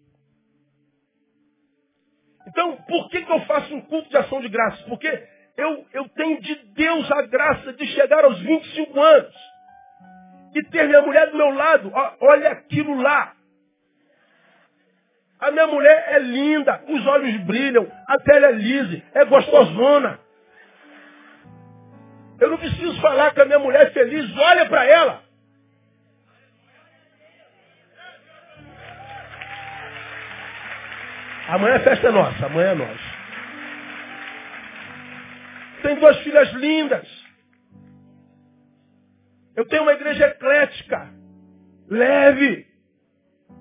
[2.47, 4.81] Então, por que, que eu faço um culto de ação de graças?
[4.83, 5.09] Porque
[5.57, 9.35] eu, eu tenho de Deus a graça de chegar aos 25 anos
[10.55, 11.93] e ter minha mulher do meu lado.
[12.21, 13.35] Olha aquilo lá.
[15.41, 20.21] A minha mulher é linda, os olhos brilham, a pele é lisa, é gostosona.
[22.41, 25.32] Eu não preciso falar que a minha mulher é feliz, olha para ela.
[31.49, 33.23] Amanhã a festa é nossa, amanhã é nossa.
[35.83, 37.23] Tem duas filhas lindas.
[39.57, 41.13] Eu tenho uma igreja eclética,
[41.89, 42.73] leve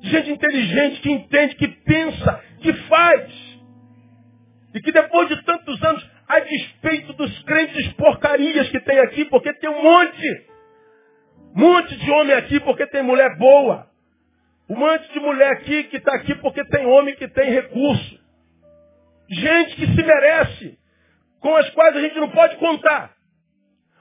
[0.01, 3.31] gente inteligente que entende, que pensa, que faz.
[4.73, 9.53] E que depois de tantos anos, a despeito dos crentes porcarias que tem aqui, porque
[9.55, 10.47] tem um monte,
[11.53, 13.90] monte de homem aqui porque tem mulher boa.
[14.71, 18.17] Um monte de mulher aqui que está aqui porque tem homem que tem recurso.
[19.29, 20.79] Gente que se merece,
[21.41, 23.11] com as quais a gente não pode contar.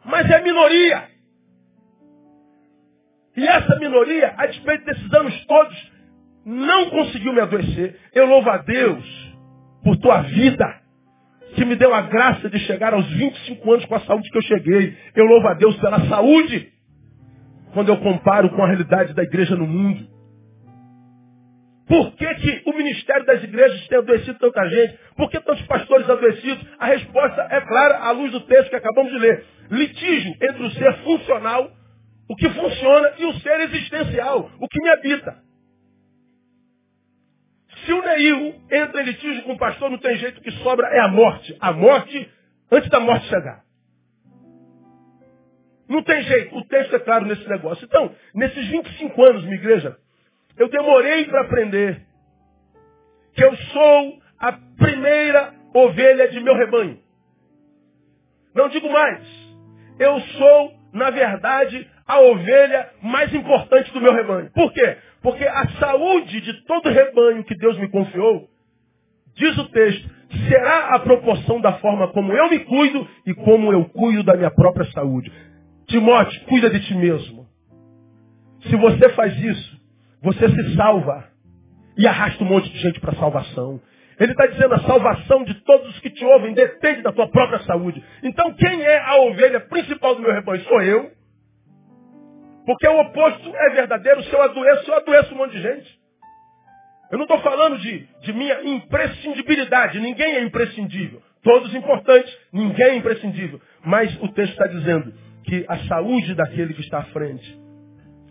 [0.04, 1.08] Mas é minoria.
[3.36, 5.92] E essa minoria, a despeito desses anos todos,
[6.46, 7.98] não conseguiu me adoecer.
[8.14, 9.34] Eu louvo a Deus
[9.82, 10.82] por tua vida,
[11.56, 14.42] que me deu a graça de chegar aos 25 anos com a saúde que eu
[14.42, 14.96] cheguei.
[15.16, 16.72] Eu louvo a Deus pela saúde,
[17.74, 20.19] quando eu comparo com a realidade da igreja no mundo.
[21.90, 24.96] Por que, que o ministério das igrejas tem adoecido tanta gente?
[25.16, 26.64] Por que tantos pastores adoecidos?
[26.78, 29.44] A resposta é clara à luz do texto que acabamos de ler.
[29.72, 31.68] Litígio entre o ser funcional,
[32.28, 35.36] o que funciona, e o ser existencial, o que me habita.
[37.84, 41.00] Se o Neil entra em litígio com o pastor, não tem jeito, que sobra é
[41.00, 41.56] a morte.
[41.60, 42.30] A morte
[42.70, 43.64] antes da morte chegar.
[45.88, 46.56] Não tem jeito.
[46.56, 47.84] O texto é claro nesse negócio.
[47.84, 49.96] Então, nesses 25 anos, minha igreja,
[50.60, 52.02] eu demorei para aprender
[53.32, 56.98] que eu sou a primeira ovelha de meu rebanho.
[58.54, 59.26] Não digo mais.
[59.98, 64.50] Eu sou, na verdade, a ovelha mais importante do meu rebanho.
[64.52, 64.98] Por quê?
[65.22, 68.46] Porque a saúde de todo rebanho que Deus me confiou,
[69.34, 70.10] diz o texto,
[70.46, 74.50] será a proporção da forma como eu me cuido e como eu cuido da minha
[74.50, 75.32] própria saúde.
[75.86, 77.48] Timóteo, cuida de ti mesmo.
[78.68, 79.69] Se você faz isso,
[80.22, 81.28] você se salva
[81.96, 83.80] e arrasta um monte de gente para a salvação.
[84.18, 87.60] Ele está dizendo a salvação de todos os que te ouvem depende da tua própria
[87.60, 88.04] saúde.
[88.22, 90.62] Então quem é a ovelha principal do meu rebanho?
[90.64, 91.10] Sou eu.
[92.66, 94.22] Porque o oposto é verdadeiro.
[94.24, 95.98] Se eu adoeço, eu adoeço um monte de gente.
[97.10, 99.98] Eu não estou falando de, de minha imprescindibilidade.
[99.98, 101.22] Ninguém é imprescindível.
[101.42, 103.60] Todos importantes, ninguém é imprescindível.
[103.84, 105.12] Mas o texto está dizendo
[105.44, 107.59] que a saúde daquele que está à frente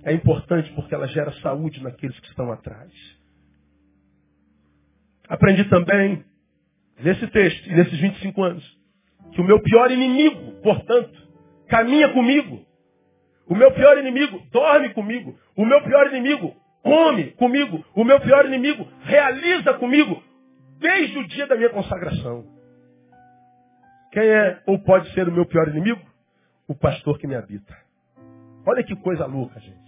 [0.03, 2.91] é importante porque ela gera saúde naqueles que estão atrás.
[5.27, 6.23] Aprendi também,
[6.99, 8.79] nesse texto e nesses 25 anos,
[9.31, 11.29] que o meu pior inimigo, portanto,
[11.67, 12.65] caminha comigo.
[13.47, 15.37] O meu pior inimigo dorme comigo.
[15.55, 17.83] O meu pior inimigo come comigo.
[17.95, 20.21] O meu pior inimigo realiza comigo
[20.79, 22.45] desde o dia da minha consagração.
[24.11, 26.01] Quem é ou pode ser o meu pior inimigo?
[26.67, 27.75] O pastor que me habita.
[28.65, 29.78] Olha que coisa louca, gente.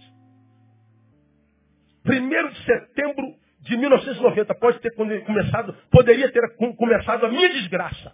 [2.02, 3.24] Primeiro de setembro
[3.60, 6.42] de 1990 pode ter começado, poderia ter
[6.76, 8.12] começado a minha desgraça.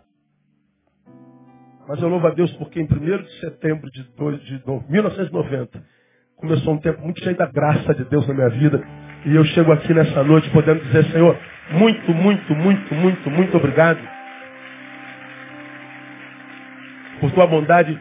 [1.89, 5.83] Mas eu louvo a Deus porque em 1 de setembro de, de 1990
[6.37, 8.83] começou um tempo muito cheio da graça de Deus na minha vida.
[9.25, 11.37] E eu chego aqui nessa noite podendo dizer, Senhor,
[11.73, 14.01] muito, muito, muito, muito, muito obrigado
[17.21, 17.99] por tua bondade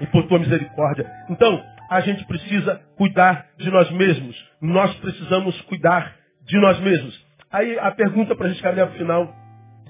[0.00, 1.06] e por tua misericórdia.
[1.30, 4.36] Então, a gente precisa cuidar de nós mesmos.
[4.60, 7.26] Nós precisamos cuidar de nós mesmos.
[7.50, 9.34] Aí a pergunta para a gente caminhar para o final,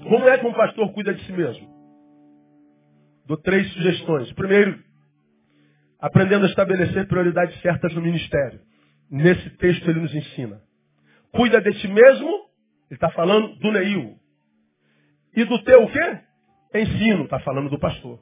[0.03, 1.67] como é que um pastor cuida de si mesmo?
[3.25, 4.31] Dou três sugestões.
[4.33, 4.79] Primeiro,
[5.99, 8.59] aprendendo a estabelecer prioridades certas no ministério.
[9.09, 10.61] Nesse texto ele nos ensina.
[11.31, 14.15] Cuida de ti mesmo, ele está falando do Neil.
[15.35, 16.19] E do teu o quê?
[16.73, 18.19] Ensino, está falando do pastor.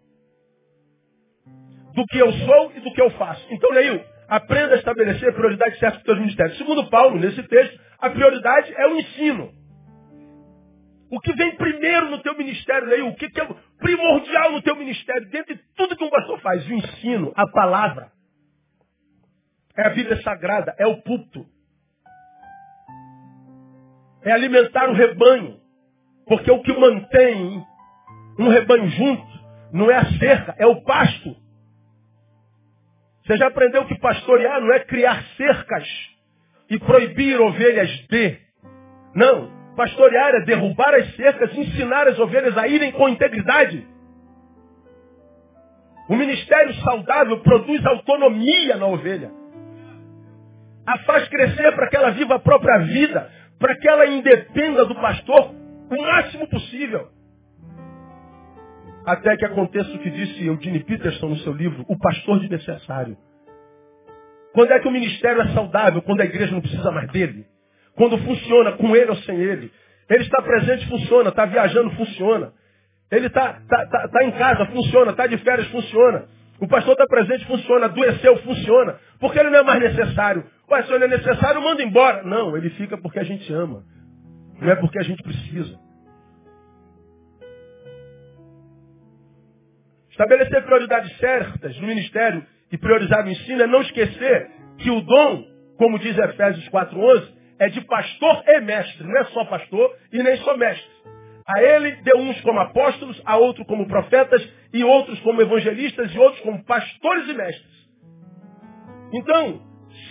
[1.95, 3.45] Do que eu sou e do que eu faço.
[3.49, 6.57] Então, Neil, aprenda a estabelecer prioridades certas para os teus ministérios.
[6.57, 9.51] Segundo Paulo, nesse texto, a prioridade é o ensino.
[11.09, 13.07] O que vem primeiro no teu ministério, Neil?
[13.07, 15.29] O que, que é primordial no teu ministério?
[15.29, 18.11] Dentro de tudo que um pastor faz, o ensino, a palavra.
[19.77, 21.45] É a Bíblia Sagrada, é o púlpito.
[24.23, 25.59] É alimentar o rebanho.
[26.25, 27.63] Porque o que mantém
[28.39, 29.27] um rebanho junto
[29.71, 31.35] não é a cerca, é o pasto.
[33.25, 35.87] Você já aprendeu que pastorear não é criar cercas
[36.69, 38.37] e proibir ovelhas de.
[39.15, 39.53] Não.
[39.75, 43.85] Pastorear é derrubar as cercas e ensinar as ovelhas a irem com integridade.
[46.07, 49.31] O ministério saudável produz autonomia na ovelha.
[50.85, 54.95] A faz crescer para que ela viva a própria vida, para que ela independa do
[54.95, 55.51] pastor
[55.89, 57.09] o máximo possível.
[59.05, 63.15] Até que aconteça o que disse Eugene Peterson no seu livro, O Pastor de Necessário.
[64.53, 66.01] Quando é que o ministério é saudável?
[66.01, 67.45] Quando a igreja não precisa mais dele.
[67.95, 69.71] Quando funciona com ele ou sem ele.
[70.09, 71.29] Ele está presente, funciona.
[71.29, 72.53] Está viajando, funciona.
[73.11, 75.11] Ele está tá, tá, tá em casa, funciona.
[75.11, 76.25] Está de férias, funciona.
[76.59, 77.85] O pastor está presente, funciona.
[77.85, 78.95] Adoeceu, funciona.
[79.19, 80.45] Porque ele não é mais necessário.
[80.71, 82.23] Ué, se ele é necessário, manda embora.
[82.23, 83.83] Não, ele fica porque a gente ama.
[84.59, 85.84] Não é porque a gente precisa.
[90.15, 95.43] Estabelecer prioridades certas no ministério e priorizar o ensino é não esquecer que o dom,
[95.77, 99.03] como diz Efésios 4.11, é de pastor e mestre.
[99.05, 100.89] Não é só pastor e nem só mestre.
[101.45, 104.41] A ele deu uns como apóstolos, a outros como profetas,
[104.73, 107.75] e outros como evangelistas, e outros como pastores e mestres.
[109.13, 109.61] Então,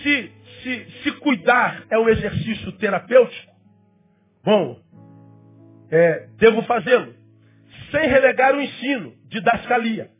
[0.03, 3.51] se, se, se cuidar é um exercício terapêutico,
[4.43, 4.79] bom,
[5.91, 7.11] é, devo fazê-lo,
[7.89, 10.11] sem relegar o ensino, de dascalia.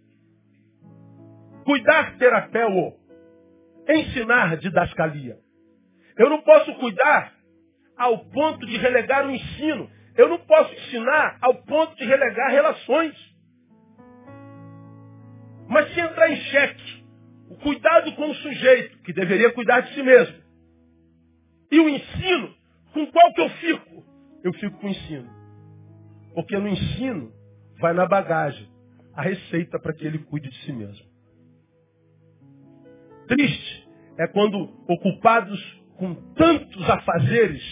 [1.64, 2.94] Cuidar terapeu,
[3.88, 5.38] ensinar didascalia.
[6.18, 7.34] Eu não posso cuidar
[7.98, 9.90] ao ponto de relegar o ensino.
[10.16, 13.16] Eu não posso ensinar ao ponto de relegar relações.
[15.68, 17.06] Mas se entrar em xeque
[17.50, 20.44] o cuidado com o sujeito, que deveria cuidar de si mesmo,
[21.72, 22.56] e o ensino,
[22.94, 24.06] com qual que eu fico?
[24.44, 25.30] Eu fico com o ensino.
[26.34, 27.32] Porque no ensino
[27.80, 28.75] vai na bagagem
[29.16, 31.06] a receita para que ele cuide de si mesmo.
[33.28, 35.60] Triste é quando ocupados
[35.98, 37.64] com tantos afazeres,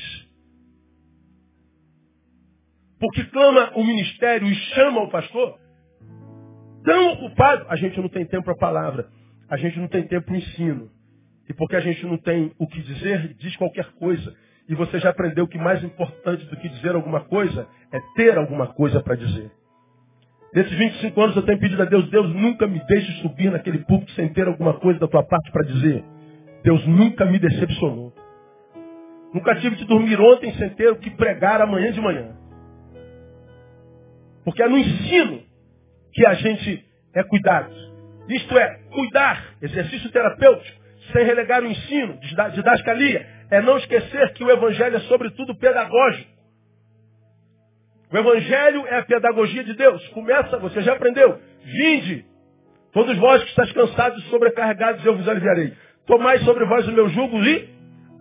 [2.99, 5.60] porque clama o ministério e chama o pastor,
[6.84, 9.10] tão ocupado, a gente não tem tempo para a palavra,
[9.49, 10.89] a gente não tem tempo para o ensino.
[11.47, 14.34] E porque a gente não tem o que dizer, diz qualquer coisa.
[14.69, 18.67] E você já aprendeu que mais importante do que dizer alguma coisa é ter alguma
[18.67, 19.51] coisa para dizer.
[20.54, 24.12] Nesses 25 anos eu tenho pedido a Deus, Deus nunca me deixe subir naquele púlpito
[24.12, 26.04] sem ter alguma coisa da tua parte para dizer.
[26.64, 28.14] Deus nunca me decepcionou.
[29.34, 32.36] Nunca tive de dormir ontem sem ter o que pregar amanhã de manhã.
[34.45, 35.41] Porque é no ensino
[36.14, 36.86] que a gente
[37.16, 37.74] é cuidado.
[38.30, 40.80] Isto é, cuidar, exercício terapêutico,
[41.12, 42.18] sem relegar o ensino,
[42.54, 46.32] didascalia, é não esquecer que o evangelho é sobretudo pedagógico.
[48.14, 50.07] O Evangelho é a pedagogia de Deus.
[50.09, 51.39] Começa, você já aprendeu.
[51.66, 52.24] Vinde,
[52.91, 55.74] todos vós que estáis cansados e sobrecarregados, eu vos aliviarei.
[56.05, 57.68] Tomai sobre vós o meu jugo e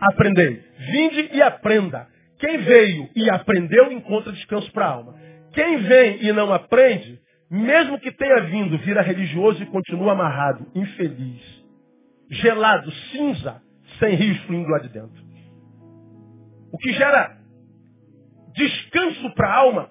[0.00, 0.64] aprendei.
[0.90, 2.06] Vinde e aprenda.
[2.38, 5.14] Quem veio e aprendeu encontra descanso para a alma.
[5.52, 7.20] Quem vem e não aprende,
[7.50, 11.42] mesmo que tenha vindo, vira religioso e continua amarrado, infeliz,
[12.30, 13.60] gelado, cinza,
[13.98, 15.22] sem rios fluindo lá de dentro.
[16.72, 17.41] O que gera
[18.54, 19.90] descanso para a alma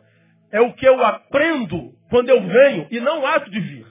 [0.52, 3.86] é o que eu aprendo quando eu venho e não o ato de vir.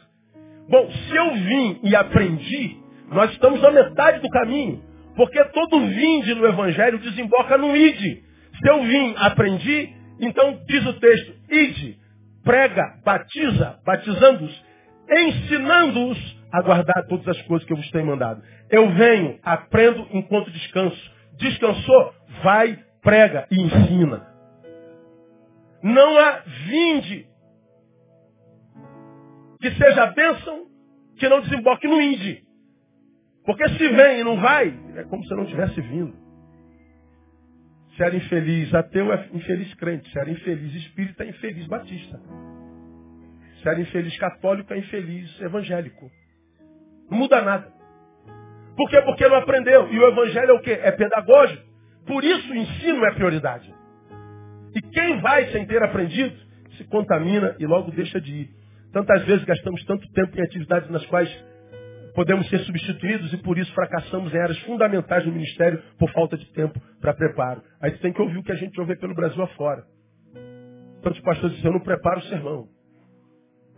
[0.68, 2.76] Bom, se eu vim e aprendi,
[3.10, 4.82] nós estamos na metade do caminho.
[5.16, 8.22] Porque todo vinde no Evangelho desemboca no ide.
[8.62, 11.98] Se eu vim, aprendi, então diz o texto, ide,
[12.44, 14.64] prega, batiza, batizando-os,
[15.10, 18.42] ensinando-os a guardar todas as coisas que eu vos tenho mandado.
[18.70, 21.12] Eu venho, aprendo, enquanto descanso.
[21.38, 24.29] Descansou, vai, prega e ensina.
[25.82, 27.26] Não há vinde
[29.60, 30.66] que seja bênção
[31.16, 32.42] que não desemboque no inde.
[33.44, 36.14] Porque se vem e não vai, é como se não tivesse vindo.
[37.96, 40.10] Se era infeliz ateu, é infeliz crente.
[40.10, 42.20] Se era infeliz espírita, é infeliz batista.
[43.62, 46.10] Se era infeliz católico, é infeliz evangélico.
[47.10, 47.72] Não muda nada.
[48.76, 49.02] Por quê?
[49.02, 49.92] Porque não aprendeu.
[49.92, 50.78] E o evangelho é o quê?
[50.82, 51.62] É pedagógico.
[52.06, 53.74] Por isso o ensino é prioridade.
[54.74, 56.36] E quem vai sem ter aprendido,
[56.76, 58.50] se contamina e logo deixa de ir.
[58.92, 61.28] Tantas vezes gastamos tanto tempo em atividades nas quais
[62.14, 66.46] podemos ser substituídos e por isso fracassamos em áreas fundamentais do ministério por falta de
[66.52, 67.62] tempo para preparo.
[67.80, 69.84] Aí você tem que ouvir o que a gente ouve pelo Brasil afora.
[71.02, 72.68] Tantos pastores dizem, eu não preparo o sermão.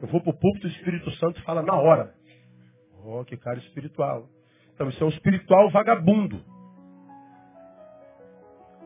[0.00, 2.12] Eu vou para o púlpito e o Espírito Santo fala na hora.
[3.04, 4.28] Oh, que cara espiritual.
[4.74, 6.42] Então isso é um espiritual vagabundo.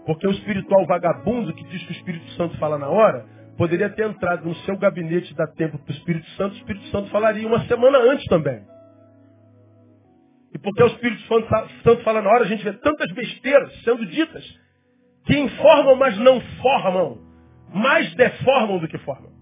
[0.06, 3.26] Porque o espiritual vagabundo que diz que o Espírito Santo fala na hora,
[3.58, 7.10] poderia ter entrado no seu gabinete dar tempo para o Espírito Santo, o Espírito Santo
[7.10, 8.62] falaria uma semana antes também.
[10.54, 11.22] E porque o Espírito
[11.82, 14.44] Santo fala na hora, a gente vê tantas besteiras sendo ditas
[15.26, 17.18] que informam, mas não formam.
[17.74, 19.32] Mais deformam do que formam.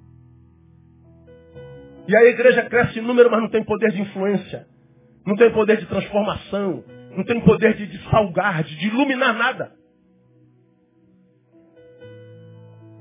[2.09, 4.67] E a igreja cresce em número, mas não tem poder de influência.
[5.27, 6.85] Não tem poder de transformação.
[7.17, 9.73] Não tem poder de, de salgar, de, de iluminar nada.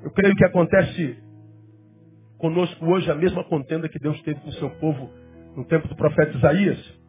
[0.03, 1.17] Eu creio que acontece
[2.37, 5.09] conosco hoje a mesma contenda que Deus teve com o seu povo
[5.55, 6.99] no tempo do profeta Isaías.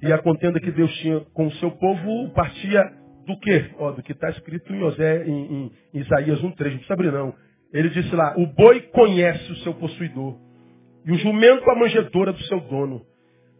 [0.00, 2.80] E a contenda que Deus tinha com o seu povo partia
[3.26, 3.70] do quê?
[3.78, 6.42] Ó, do que está escrito em, José, em, em Isaías 1,3.
[6.44, 7.34] Não precisa abrir não.
[7.72, 10.38] Ele disse lá, o boi conhece o seu possuidor.
[11.04, 13.04] E o jumento a manjedoura do seu dono.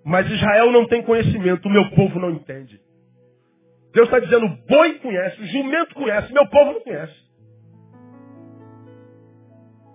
[0.05, 2.80] Mas Israel não tem conhecimento, o meu povo não entende.
[3.92, 7.26] Deus está dizendo, o boi conhece, o jumento conhece, meu povo não conhece.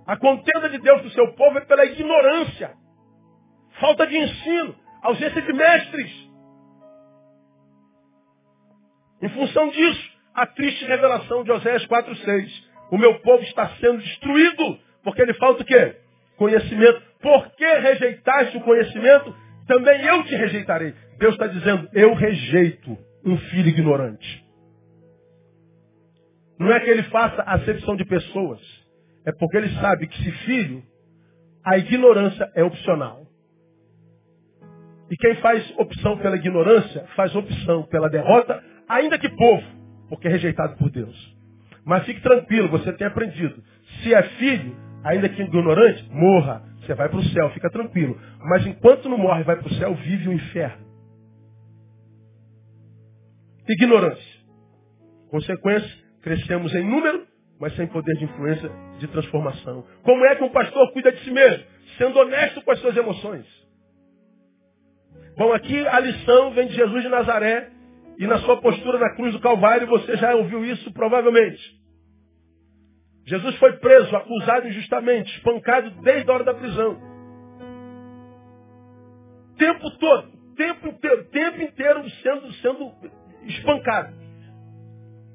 [0.05, 2.71] A contenda de Deus do seu povo é pela ignorância,
[3.79, 6.31] falta de ensino, ausência de mestres.
[9.21, 12.49] Em função disso, a triste revelação de Oséias 4,6.
[12.91, 15.95] O meu povo está sendo destruído, porque ele falta o quê?
[16.37, 17.01] Conhecimento.
[17.21, 19.35] Por que rejeitaste o conhecimento?
[19.67, 20.93] Também eu te rejeitarei.
[21.17, 24.43] Deus está dizendo, eu rejeito um filho ignorante.
[26.59, 28.59] Não é que ele faça acepção de pessoas.
[29.25, 30.83] É porque ele sabe que se filho,
[31.63, 33.25] a ignorância é opcional.
[35.09, 39.63] E quem faz opção pela ignorância, faz opção pela derrota ainda que povo,
[40.09, 41.37] porque é rejeitado por Deus.
[41.85, 43.61] Mas fique tranquilo, você tem aprendido.
[44.01, 46.63] Se é filho, ainda que ignorante, morra.
[46.79, 48.19] Você vai para o céu, fica tranquilo.
[48.39, 50.85] Mas enquanto não morre vai para o céu, vive o inferno.
[53.67, 54.41] Ignorância.
[55.29, 55.89] Consequência,
[56.21, 57.25] crescemos em número,
[57.61, 59.85] mas sem poder de influência, de transformação.
[60.01, 61.63] Como é que um pastor cuida de si mesmo?
[61.95, 63.45] Sendo honesto com as suas emoções.
[65.37, 67.69] Bom, aqui a lição vem de Jesus de Nazaré,
[68.17, 71.61] e na sua postura na cruz do Calvário, você já ouviu isso provavelmente.
[73.27, 76.99] Jesus foi preso, acusado injustamente, espancado desde a hora da prisão.
[79.59, 82.91] Tempo todo, tempo inteiro, tempo inteiro sendo, sendo
[83.43, 84.20] espancado.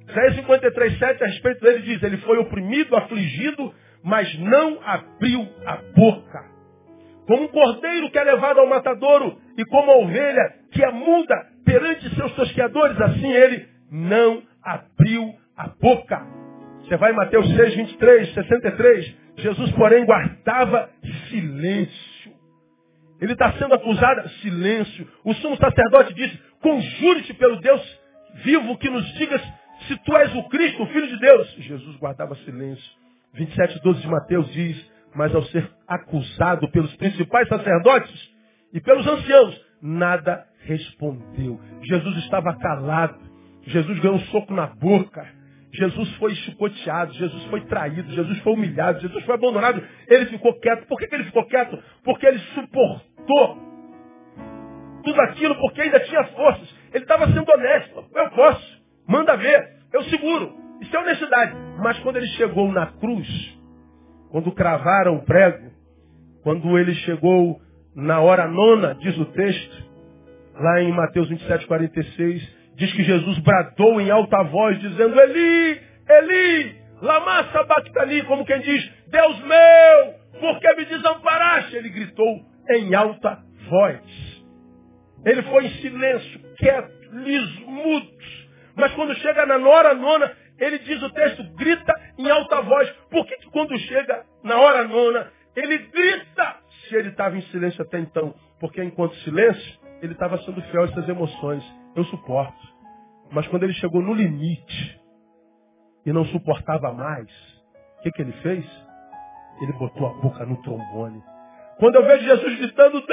[0.09, 5.77] Isaías 53, 7 a respeito dele diz, ele foi oprimido, afligido, mas não abriu a
[5.95, 6.57] boca.
[7.27, 11.35] Como um cordeiro que é levado ao matadouro e como a ovelha que é muda
[11.65, 16.25] perante seus tosqueadores, assim ele não abriu a boca.
[16.83, 19.17] Você vai em Mateus 6, 23, 63.
[19.39, 20.89] Jesus, porém, guardava
[21.29, 22.33] silêncio.
[23.21, 25.09] Ele está sendo acusado, silêncio.
[25.25, 28.01] O sumo sacerdote disse, conjure-te pelo Deus
[28.45, 29.43] vivo que nos digas
[29.87, 31.55] se tu és o Cristo, o Filho de Deus.
[31.59, 32.93] Jesus guardava silêncio.
[33.35, 38.31] 27, 12 de Mateus diz, mas ao ser acusado pelos principais sacerdotes
[38.73, 41.61] e pelos anciãos, nada respondeu.
[41.83, 43.19] Jesus estava calado.
[43.63, 45.27] Jesus ganhou um soco na boca.
[45.73, 49.83] Jesus foi chicoteado, Jesus foi traído, Jesus foi humilhado, Jesus foi abandonado.
[50.09, 50.87] Ele ficou quieto.
[50.87, 51.79] Por que, que ele ficou quieto?
[52.03, 53.67] Porque ele suportou
[55.05, 56.75] tudo aquilo porque ainda tinha forças.
[56.93, 58.05] Ele estava sendo honesto.
[58.15, 58.83] Eu posso.
[59.07, 59.76] Manda ver.
[59.97, 60.53] Eu seguro.
[60.83, 61.57] Isso é honestidade.
[61.79, 63.27] Mas quando ele chegou na cruz,
[64.31, 65.71] quando cravaram o prego,
[66.43, 67.59] quando ele chegou
[67.95, 69.85] na hora nona, diz o texto,
[70.55, 76.77] lá em Mateus 27, 46, diz que Jesus bradou em alta voz, dizendo, Eli, Eli,
[77.01, 81.75] lama sabachthani, como quem diz, Deus meu, por que me desamparaste?
[81.75, 83.39] Ele gritou em alta
[83.71, 84.45] voz.
[85.25, 88.16] Ele foi em silêncio, quieto, liso, mudo.
[88.77, 92.91] Mas quando chega na hora nona, ele diz o texto, grita em alta voz.
[93.11, 96.57] Por que, que quando chega na hora nona, ele grita
[96.87, 98.35] se ele estava em silêncio até então?
[98.61, 101.65] Porque enquanto silêncio, ele estava sendo fiel às suas emoções.
[101.95, 102.77] Eu suporto.
[103.33, 105.01] Mas quando ele chegou no limite
[106.05, 107.29] e não suportava mais,
[107.99, 108.65] o que, que ele fez?
[109.63, 111.23] Ele botou a boca no trombone.
[111.79, 113.07] Quando eu vejo Jesus gritando, Deus,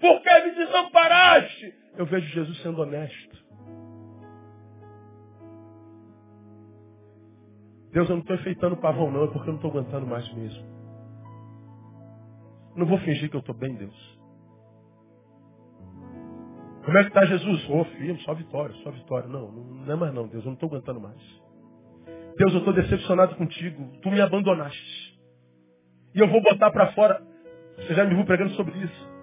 [0.00, 1.74] por que me desamparaste?
[1.98, 3.36] Eu vejo Jesus sendo honesto.
[7.90, 10.64] Deus, eu não estou enfeitando pavão não, é porque eu não estou aguentando mais mesmo.
[12.76, 14.18] Não vou fingir que eu estou bem, Deus.
[16.84, 17.68] Como é que está Jesus?
[17.68, 19.28] Ô oh, filho, só vitória, só vitória.
[19.28, 21.20] Não, não é mais não, Deus, eu não estou aguentando mais.
[22.36, 23.90] Deus, eu estou decepcionado contigo.
[24.00, 25.18] Tu me abandonaste.
[26.14, 27.20] E eu vou botar para fora.
[27.76, 29.17] Você já me viu pregando sobre isso.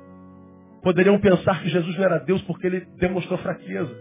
[0.86, 3.91] Poderiam pensar que Jesus não era Deus porque ele demonstrou fraqueza.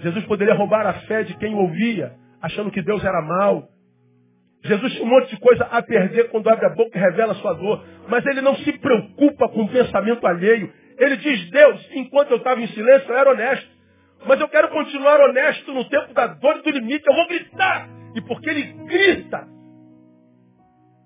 [0.00, 3.68] Jesus poderia roubar a fé de quem ouvia, achando que Deus era mal.
[4.64, 7.34] Jesus tinha um monte de coisa a perder quando abre a boca e revela a
[7.34, 7.84] sua dor.
[8.08, 10.72] Mas ele não se preocupa com o pensamento alheio.
[10.96, 13.68] Ele diz, Deus, enquanto eu estava em silêncio, eu era honesto.
[14.26, 17.06] Mas eu quero continuar honesto no tempo da dor e do limite.
[17.06, 17.90] Eu vou gritar.
[18.14, 19.46] E porque ele grita,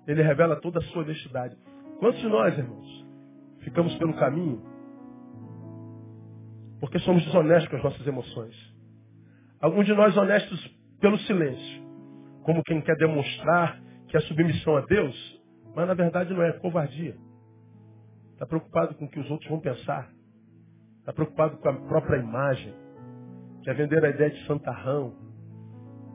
[0.07, 1.57] ele revela toda a sua honestidade.
[1.99, 2.98] Quantos de nós, irmãos,
[3.61, 4.61] ficamos pelo caminho
[6.79, 8.55] porque somos desonestos com as nossas emoções?
[9.59, 11.83] Alguns de nós honestos pelo silêncio,
[12.43, 15.41] como quem quer demonstrar que é submissão a Deus,
[15.75, 17.15] mas na verdade não é, é covardia.
[18.33, 20.09] Está preocupado com o que os outros vão pensar.
[20.99, 22.73] Está preocupado com a própria imagem.
[23.63, 25.13] Quer vender a ideia de santarrão.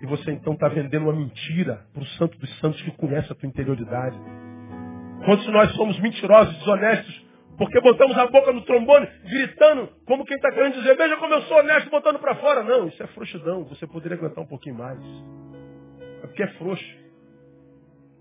[0.03, 3.35] E você então está vendendo uma mentira para o santo dos santos que conhece a
[3.35, 4.19] tua interioridade.
[5.25, 7.24] Quantos nós somos mentirosos, desonestos,
[7.57, 11.43] porque botamos a boca no trombone, gritando, como quem está querendo dizer, veja como eu
[11.43, 12.63] sou honesto, botando para fora.
[12.63, 13.65] Não, isso é frouxidão.
[13.65, 14.99] Você poderia aguentar um pouquinho mais.
[16.23, 16.85] É porque é frouxo.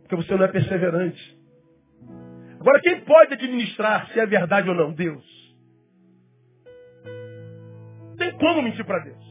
[0.02, 1.40] Porque você não é perseverante.
[2.60, 4.94] Agora, quem pode administrar se é verdade ou não?
[4.94, 5.26] Deus.
[8.18, 9.24] Tem como mentir para Deus.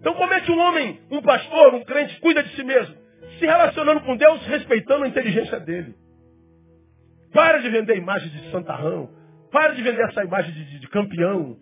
[0.00, 2.96] Então, como é que um homem, um pastor, um crente, cuida de si mesmo?
[3.38, 5.94] Se relacionando com Deus, respeitando a inteligência dele.
[7.32, 9.10] Para de vender imagem de santarrão.
[9.50, 11.58] Para de vender essa imagem de, de, de campeão,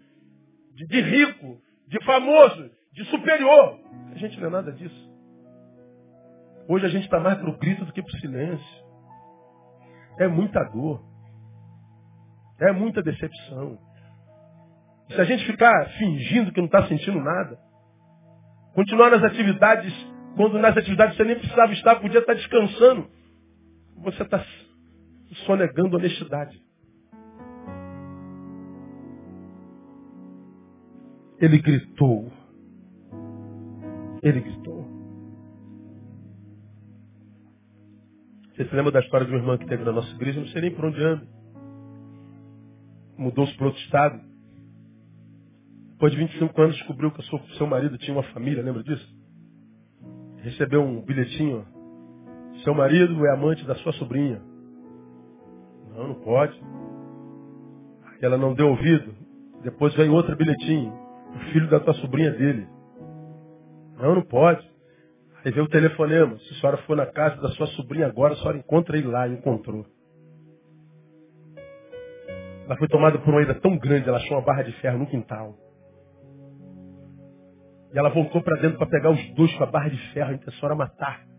[0.74, 3.78] de, de rico, de famoso, de superior.
[4.12, 5.10] A gente não é nada disso.
[6.68, 8.84] Hoje a gente está mais para o grito do que para o silêncio.
[10.20, 11.02] É muita dor.
[12.60, 13.78] É muita decepção.
[15.08, 17.58] Se a gente ficar fingindo que não está sentindo nada,
[18.74, 19.92] continuar nas atividades,
[20.36, 23.10] quando nas atividades você nem precisava estar, podia estar descansando,
[23.96, 24.44] você está
[25.46, 26.60] sonegando honestidade.
[31.38, 32.30] Ele gritou.
[34.22, 34.86] Ele gritou.
[38.60, 40.38] Você se lembra da história de uma irmã que teve na nossa igreja?
[40.38, 41.26] Não sei nem por onde anda.
[43.16, 44.20] Mudou-se para outro estado.
[45.92, 49.06] Depois de 25 anos descobriu que o seu marido tinha uma família, lembra disso?
[50.38, 51.66] Recebeu um bilhetinho.
[52.64, 54.49] Seu marido é amante da sua sobrinha.
[55.94, 56.60] Não, não pode.
[58.22, 59.14] Ela não deu ouvido.
[59.62, 60.92] Depois veio outro bilhetinho.
[61.34, 62.66] O filho da tua sobrinha dele.
[63.98, 64.68] Não, não pode.
[65.44, 66.38] Aí veio o telefonema.
[66.38, 69.28] Se a senhora for na casa da sua sobrinha agora, a senhora encontra ele lá.
[69.28, 69.86] Encontrou.
[72.70, 75.06] Ela foi tomada por uma ira tão grande, ela achou uma barra de ferro no
[75.08, 75.56] quintal.
[77.92, 80.66] E ela voltou para dentro para pegar os dois com a barra de ferro, a
[80.66, 81.29] era matar.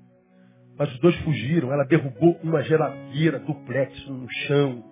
[0.78, 1.72] Mas os dois fugiram.
[1.72, 4.84] Ela derrubou uma geladeira duplex no chão.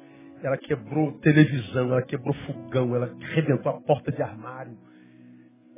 [0.41, 4.77] Ela quebrou televisão, ela quebrou fogão, ela arrebentou a porta de armário.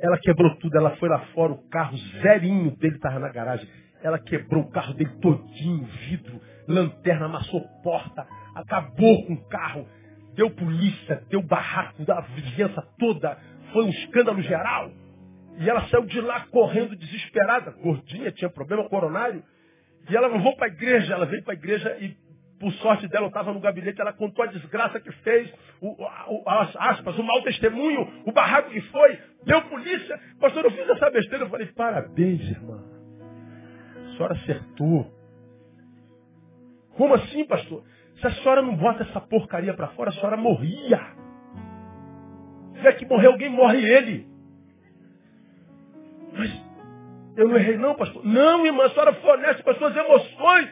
[0.00, 3.68] Ela quebrou tudo, ela foi lá fora, o carro zerinho dele estava na garagem.
[4.02, 9.86] Ela quebrou o carro dele todinho, vidro, lanterna, amassou porta, acabou com o carro,
[10.34, 13.38] deu polícia, deu barraco da vizinhança toda,
[13.72, 14.90] foi um escândalo geral.
[15.58, 19.42] E ela saiu de lá correndo, desesperada, gordinha, tinha problema coronário.
[20.08, 22.16] E ela vou para a igreja, ela veio para a igreja e,
[22.58, 26.48] por sorte dela, eu estava no gabinete, ela contou a desgraça que fez, o, o,
[26.48, 30.20] as aspas, o mau testemunho, o barraco que foi, deu polícia.
[30.40, 31.44] Pastor, eu fiz essa besteira.
[31.44, 32.82] Eu falei, parabéns, irmã.
[34.06, 35.12] A senhora acertou.
[36.96, 37.84] Como assim, pastor?
[38.20, 41.00] Se a senhora não bota essa porcaria para fora, a senhora morria.
[42.72, 44.26] Se tiver que morrer alguém, morre ele.
[46.32, 46.71] Mas
[47.36, 48.24] eu não errei não, pastor.
[48.24, 50.70] Não, irmã, a senhora com as suas emoções.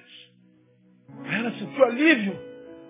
[1.33, 2.39] Ela sentiu alívio.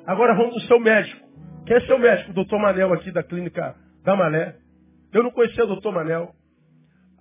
[0.06, 1.28] Agora vamos ao seu médico.
[1.66, 2.30] Quem é seu médico?
[2.30, 4.56] O doutor Manel aqui da clínica Gamalé.
[5.12, 6.34] Eu não conhecia o doutor Manel.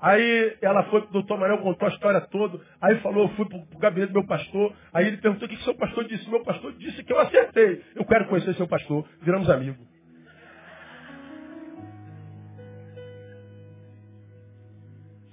[0.02, 2.60] Aí ela foi pro doutor Manel, contou a história toda.
[2.82, 4.74] Aí falou, eu fui pro, pro gabinete do meu pastor.
[4.93, 6.28] Aí ele perguntou o que, que seu pastor disse.
[6.30, 7.84] Meu pastor disse que eu acertei.
[7.95, 9.06] Eu quero conhecer seu pastor.
[9.22, 9.88] Viramos amigos.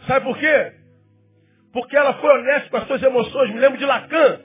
[0.07, 0.86] Sabe por quê?
[1.77, 3.51] Porque ela foi honesta com as suas emoções.
[3.53, 4.41] Me lembro de Lacan.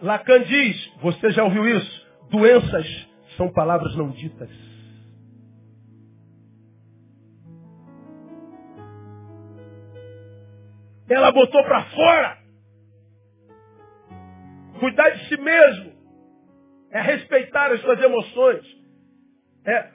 [0.00, 2.06] Lacan diz, você já ouviu isso?
[2.30, 2.86] Doenças
[3.36, 4.48] são palavras não ditas.
[11.08, 12.38] Ela botou para fora.
[14.78, 15.92] Cuidar de si mesmo.
[16.92, 18.64] É respeitar as suas emoções.
[19.66, 19.90] É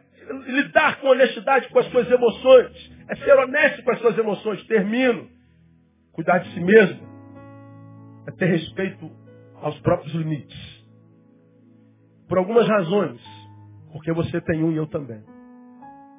[0.45, 2.91] lidar com honestidade com as suas emoções.
[3.07, 4.61] É ser honesto com as suas emoções.
[4.67, 5.34] Termino.
[6.16, 7.07] Cuidar de si mesmo.
[8.28, 9.11] É ter respeito
[9.61, 10.86] aos próprios limites.
[12.28, 13.22] Por algumas razões.
[13.91, 15.22] Porque você tem um e eu também.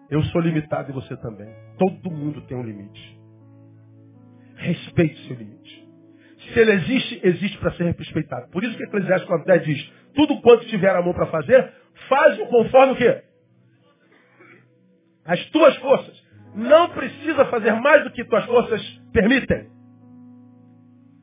[0.09, 1.49] Eu sou limitado e você também.
[1.79, 3.21] Todo mundo tem um limite.
[4.57, 5.87] Respeite seu limite.
[6.53, 8.51] Se ele existe, existe para ser respeitado.
[8.51, 11.73] Por isso que Eclesiastes 10 diz, tudo quanto tiver a mão para fazer,
[12.09, 13.23] faz-o conforme o quê?
[15.25, 16.25] As tuas forças.
[16.55, 18.81] Não precisa fazer mais do que tuas forças
[19.13, 19.76] permitem.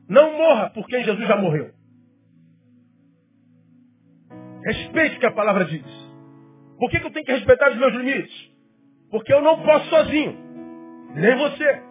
[0.08, 1.70] Não morra por quem Jesus já morreu.
[4.64, 5.84] Respeite o que a palavra diz.
[6.78, 8.50] Por que, que eu tenho que respeitar os meus limites?
[9.10, 10.36] Porque eu não posso sozinho.
[11.14, 11.82] Nem você.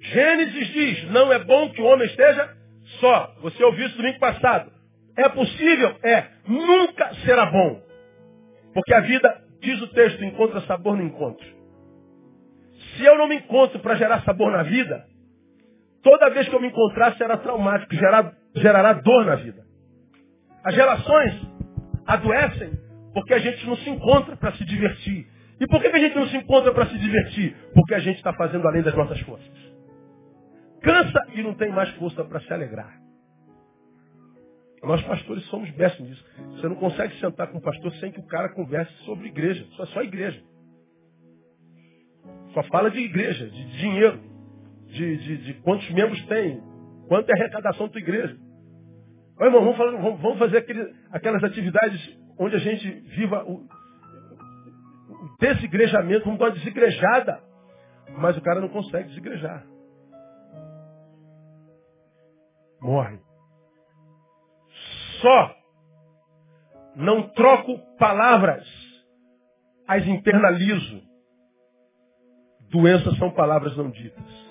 [0.00, 2.56] Gênesis diz, não é bom que o homem esteja
[3.00, 3.34] só.
[3.42, 4.70] Você ouviu isso domingo passado.
[5.16, 5.96] É possível?
[6.02, 6.28] É.
[6.46, 7.82] Nunca será bom.
[8.72, 11.46] Porque a vida, diz o texto, encontra sabor no encontro.
[12.96, 15.04] Se eu não me encontro para gerar sabor na vida,
[16.06, 19.64] toda vez que eu me encontrar será traumático, gerar, gerará dor na vida.
[20.64, 21.34] As relações
[22.06, 22.70] adoecem
[23.12, 25.26] porque a gente não se encontra para se divertir.
[25.58, 27.56] E por que a gente não se encontra para se divertir?
[27.74, 29.66] Porque a gente está fazendo além das nossas forças
[30.86, 32.96] cansa e não tem mais força para se alegrar.
[34.84, 36.24] Nós pastores somos bestos nisso.
[36.52, 39.66] Você não consegue sentar com um pastor sem que o cara converse sobre igreja.
[39.76, 40.40] Só, só igreja.
[42.54, 44.20] Só fala de igreja, de dinheiro,
[44.86, 46.60] de, de, de quantos membros tem,
[47.08, 48.36] quanto é a arrecadação da tua igreja.
[49.38, 53.66] Ô, irmão, vamos, fazer, vamos, vamos fazer aquele, aquelas atividades onde a gente viva o,
[55.10, 57.40] o desigrejamento, vamos dar uma desigrejada.
[58.18, 59.66] Mas o cara não consegue desigrejar
[62.86, 63.18] morre.
[65.20, 65.56] Só
[66.94, 68.66] não troco palavras,
[69.86, 71.02] as internalizo.
[72.70, 74.45] Doenças são palavras não ditas.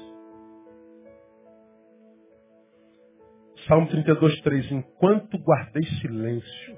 [3.68, 4.72] Salmo 32, 3.
[4.72, 6.78] Enquanto guardei silêncio,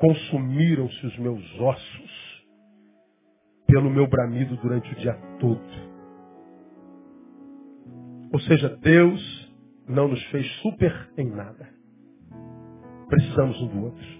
[0.00, 2.46] consumiram-se os meus ossos
[3.66, 5.88] pelo meu bramido durante o dia todo.
[8.32, 9.54] Ou seja, Deus
[9.86, 11.68] não nos fez super em nada.
[13.08, 14.18] Precisamos um do outro.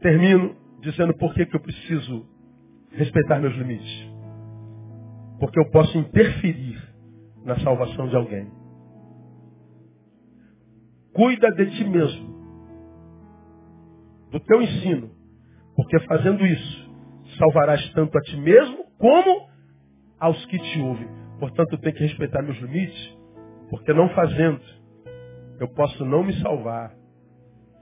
[0.00, 2.26] Termino dizendo por que, que eu preciso
[2.92, 4.10] respeitar meus limites.
[5.38, 6.85] Porque eu posso interferir
[7.46, 8.50] na salvação de alguém.
[11.14, 12.36] Cuida de ti mesmo,
[14.32, 15.10] do teu ensino,
[15.76, 16.90] porque fazendo isso,
[17.38, 19.48] salvarás tanto a ti mesmo como
[20.18, 21.08] aos que te ouvem.
[21.38, 23.18] Portanto, tenho que respeitar meus limites,
[23.70, 24.60] porque não fazendo,
[25.60, 26.92] eu posso não me salvar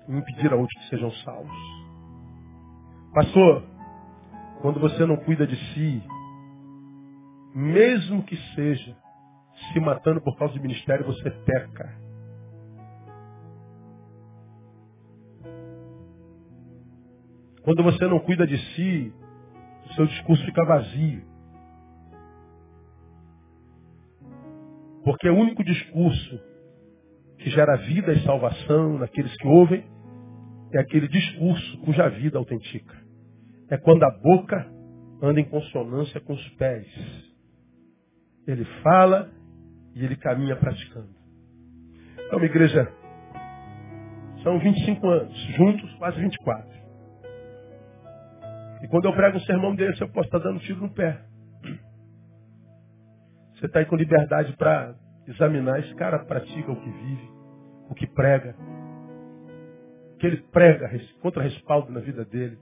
[0.08, 1.56] e impedir a outros que sejam salvos.
[3.14, 3.64] Pastor,
[4.60, 6.02] quando você não cuida de si,
[7.54, 9.03] mesmo que seja
[9.72, 12.04] se matando por causa do ministério, você peca.
[17.62, 19.12] Quando você não cuida de si,
[19.86, 21.24] o seu discurso fica vazio.
[25.02, 26.40] Porque o único discurso
[27.38, 29.84] que gera vida e salvação naqueles que ouvem
[30.72, 33.02] é aquele discurso cuja vida autentica.
[33.70, 34.70] é quando a boca
[35.22, 36.86] anda em consonância com os pés.
[38.46, 39.30] Ele fala
[39.94, 41.14] e ele caminha praticando.
[42.26, 42.92] Então, minha igreja,
[44.42, 46.74] são 25 anos, juntos quase 24.
[48.82, 51.24] E quando eu prego um sermão desse, eu posso estar dando tiro no pé.
[53.54, 54.94] Você está aí com liberdade para
[55.26, 55.80] examinar.
[55.80, 57.30] Esse cara pratica o que vive,
[57.88, 58.54] o que prega.
[60.12, 60.90] O que ele prega
[61.22, 62.58] contra respaldo na vida dele.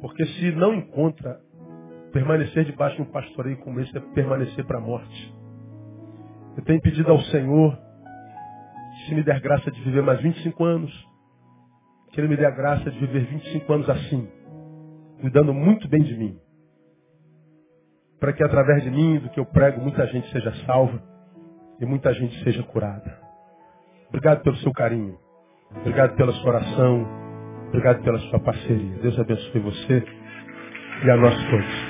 [0.00, 1.40] Porque se não encontra
[2.12, 5.34] permanecer debaixo de um pastoreio como esse, é permanecer para a morte.
[6.56, 7.78] Eu tenho pedido ao Senhor,
[9.06, 11.08] se me der graça de viver mais 25 anos,
[12.12, 14.28] que Ele me dê a graça de viver 25 anos assim,
[15.20, 16.38] cuidando muito bem de mim.
[18.18, 21.02] Para que através de mim, do que eu prego, muita gente seja salva
[21.80, 23.18] e muita gente seja curada.
[24.08, 25.16] Obrigado pelo seu carinho.
[25.76, 27.06] Obrigado pela sua oração.
[27.68, 28.98] Obrigado pela sua parceria.
[28.98, 30.04] Deus abençoe você
[31.04, 31.89] e a nós todos.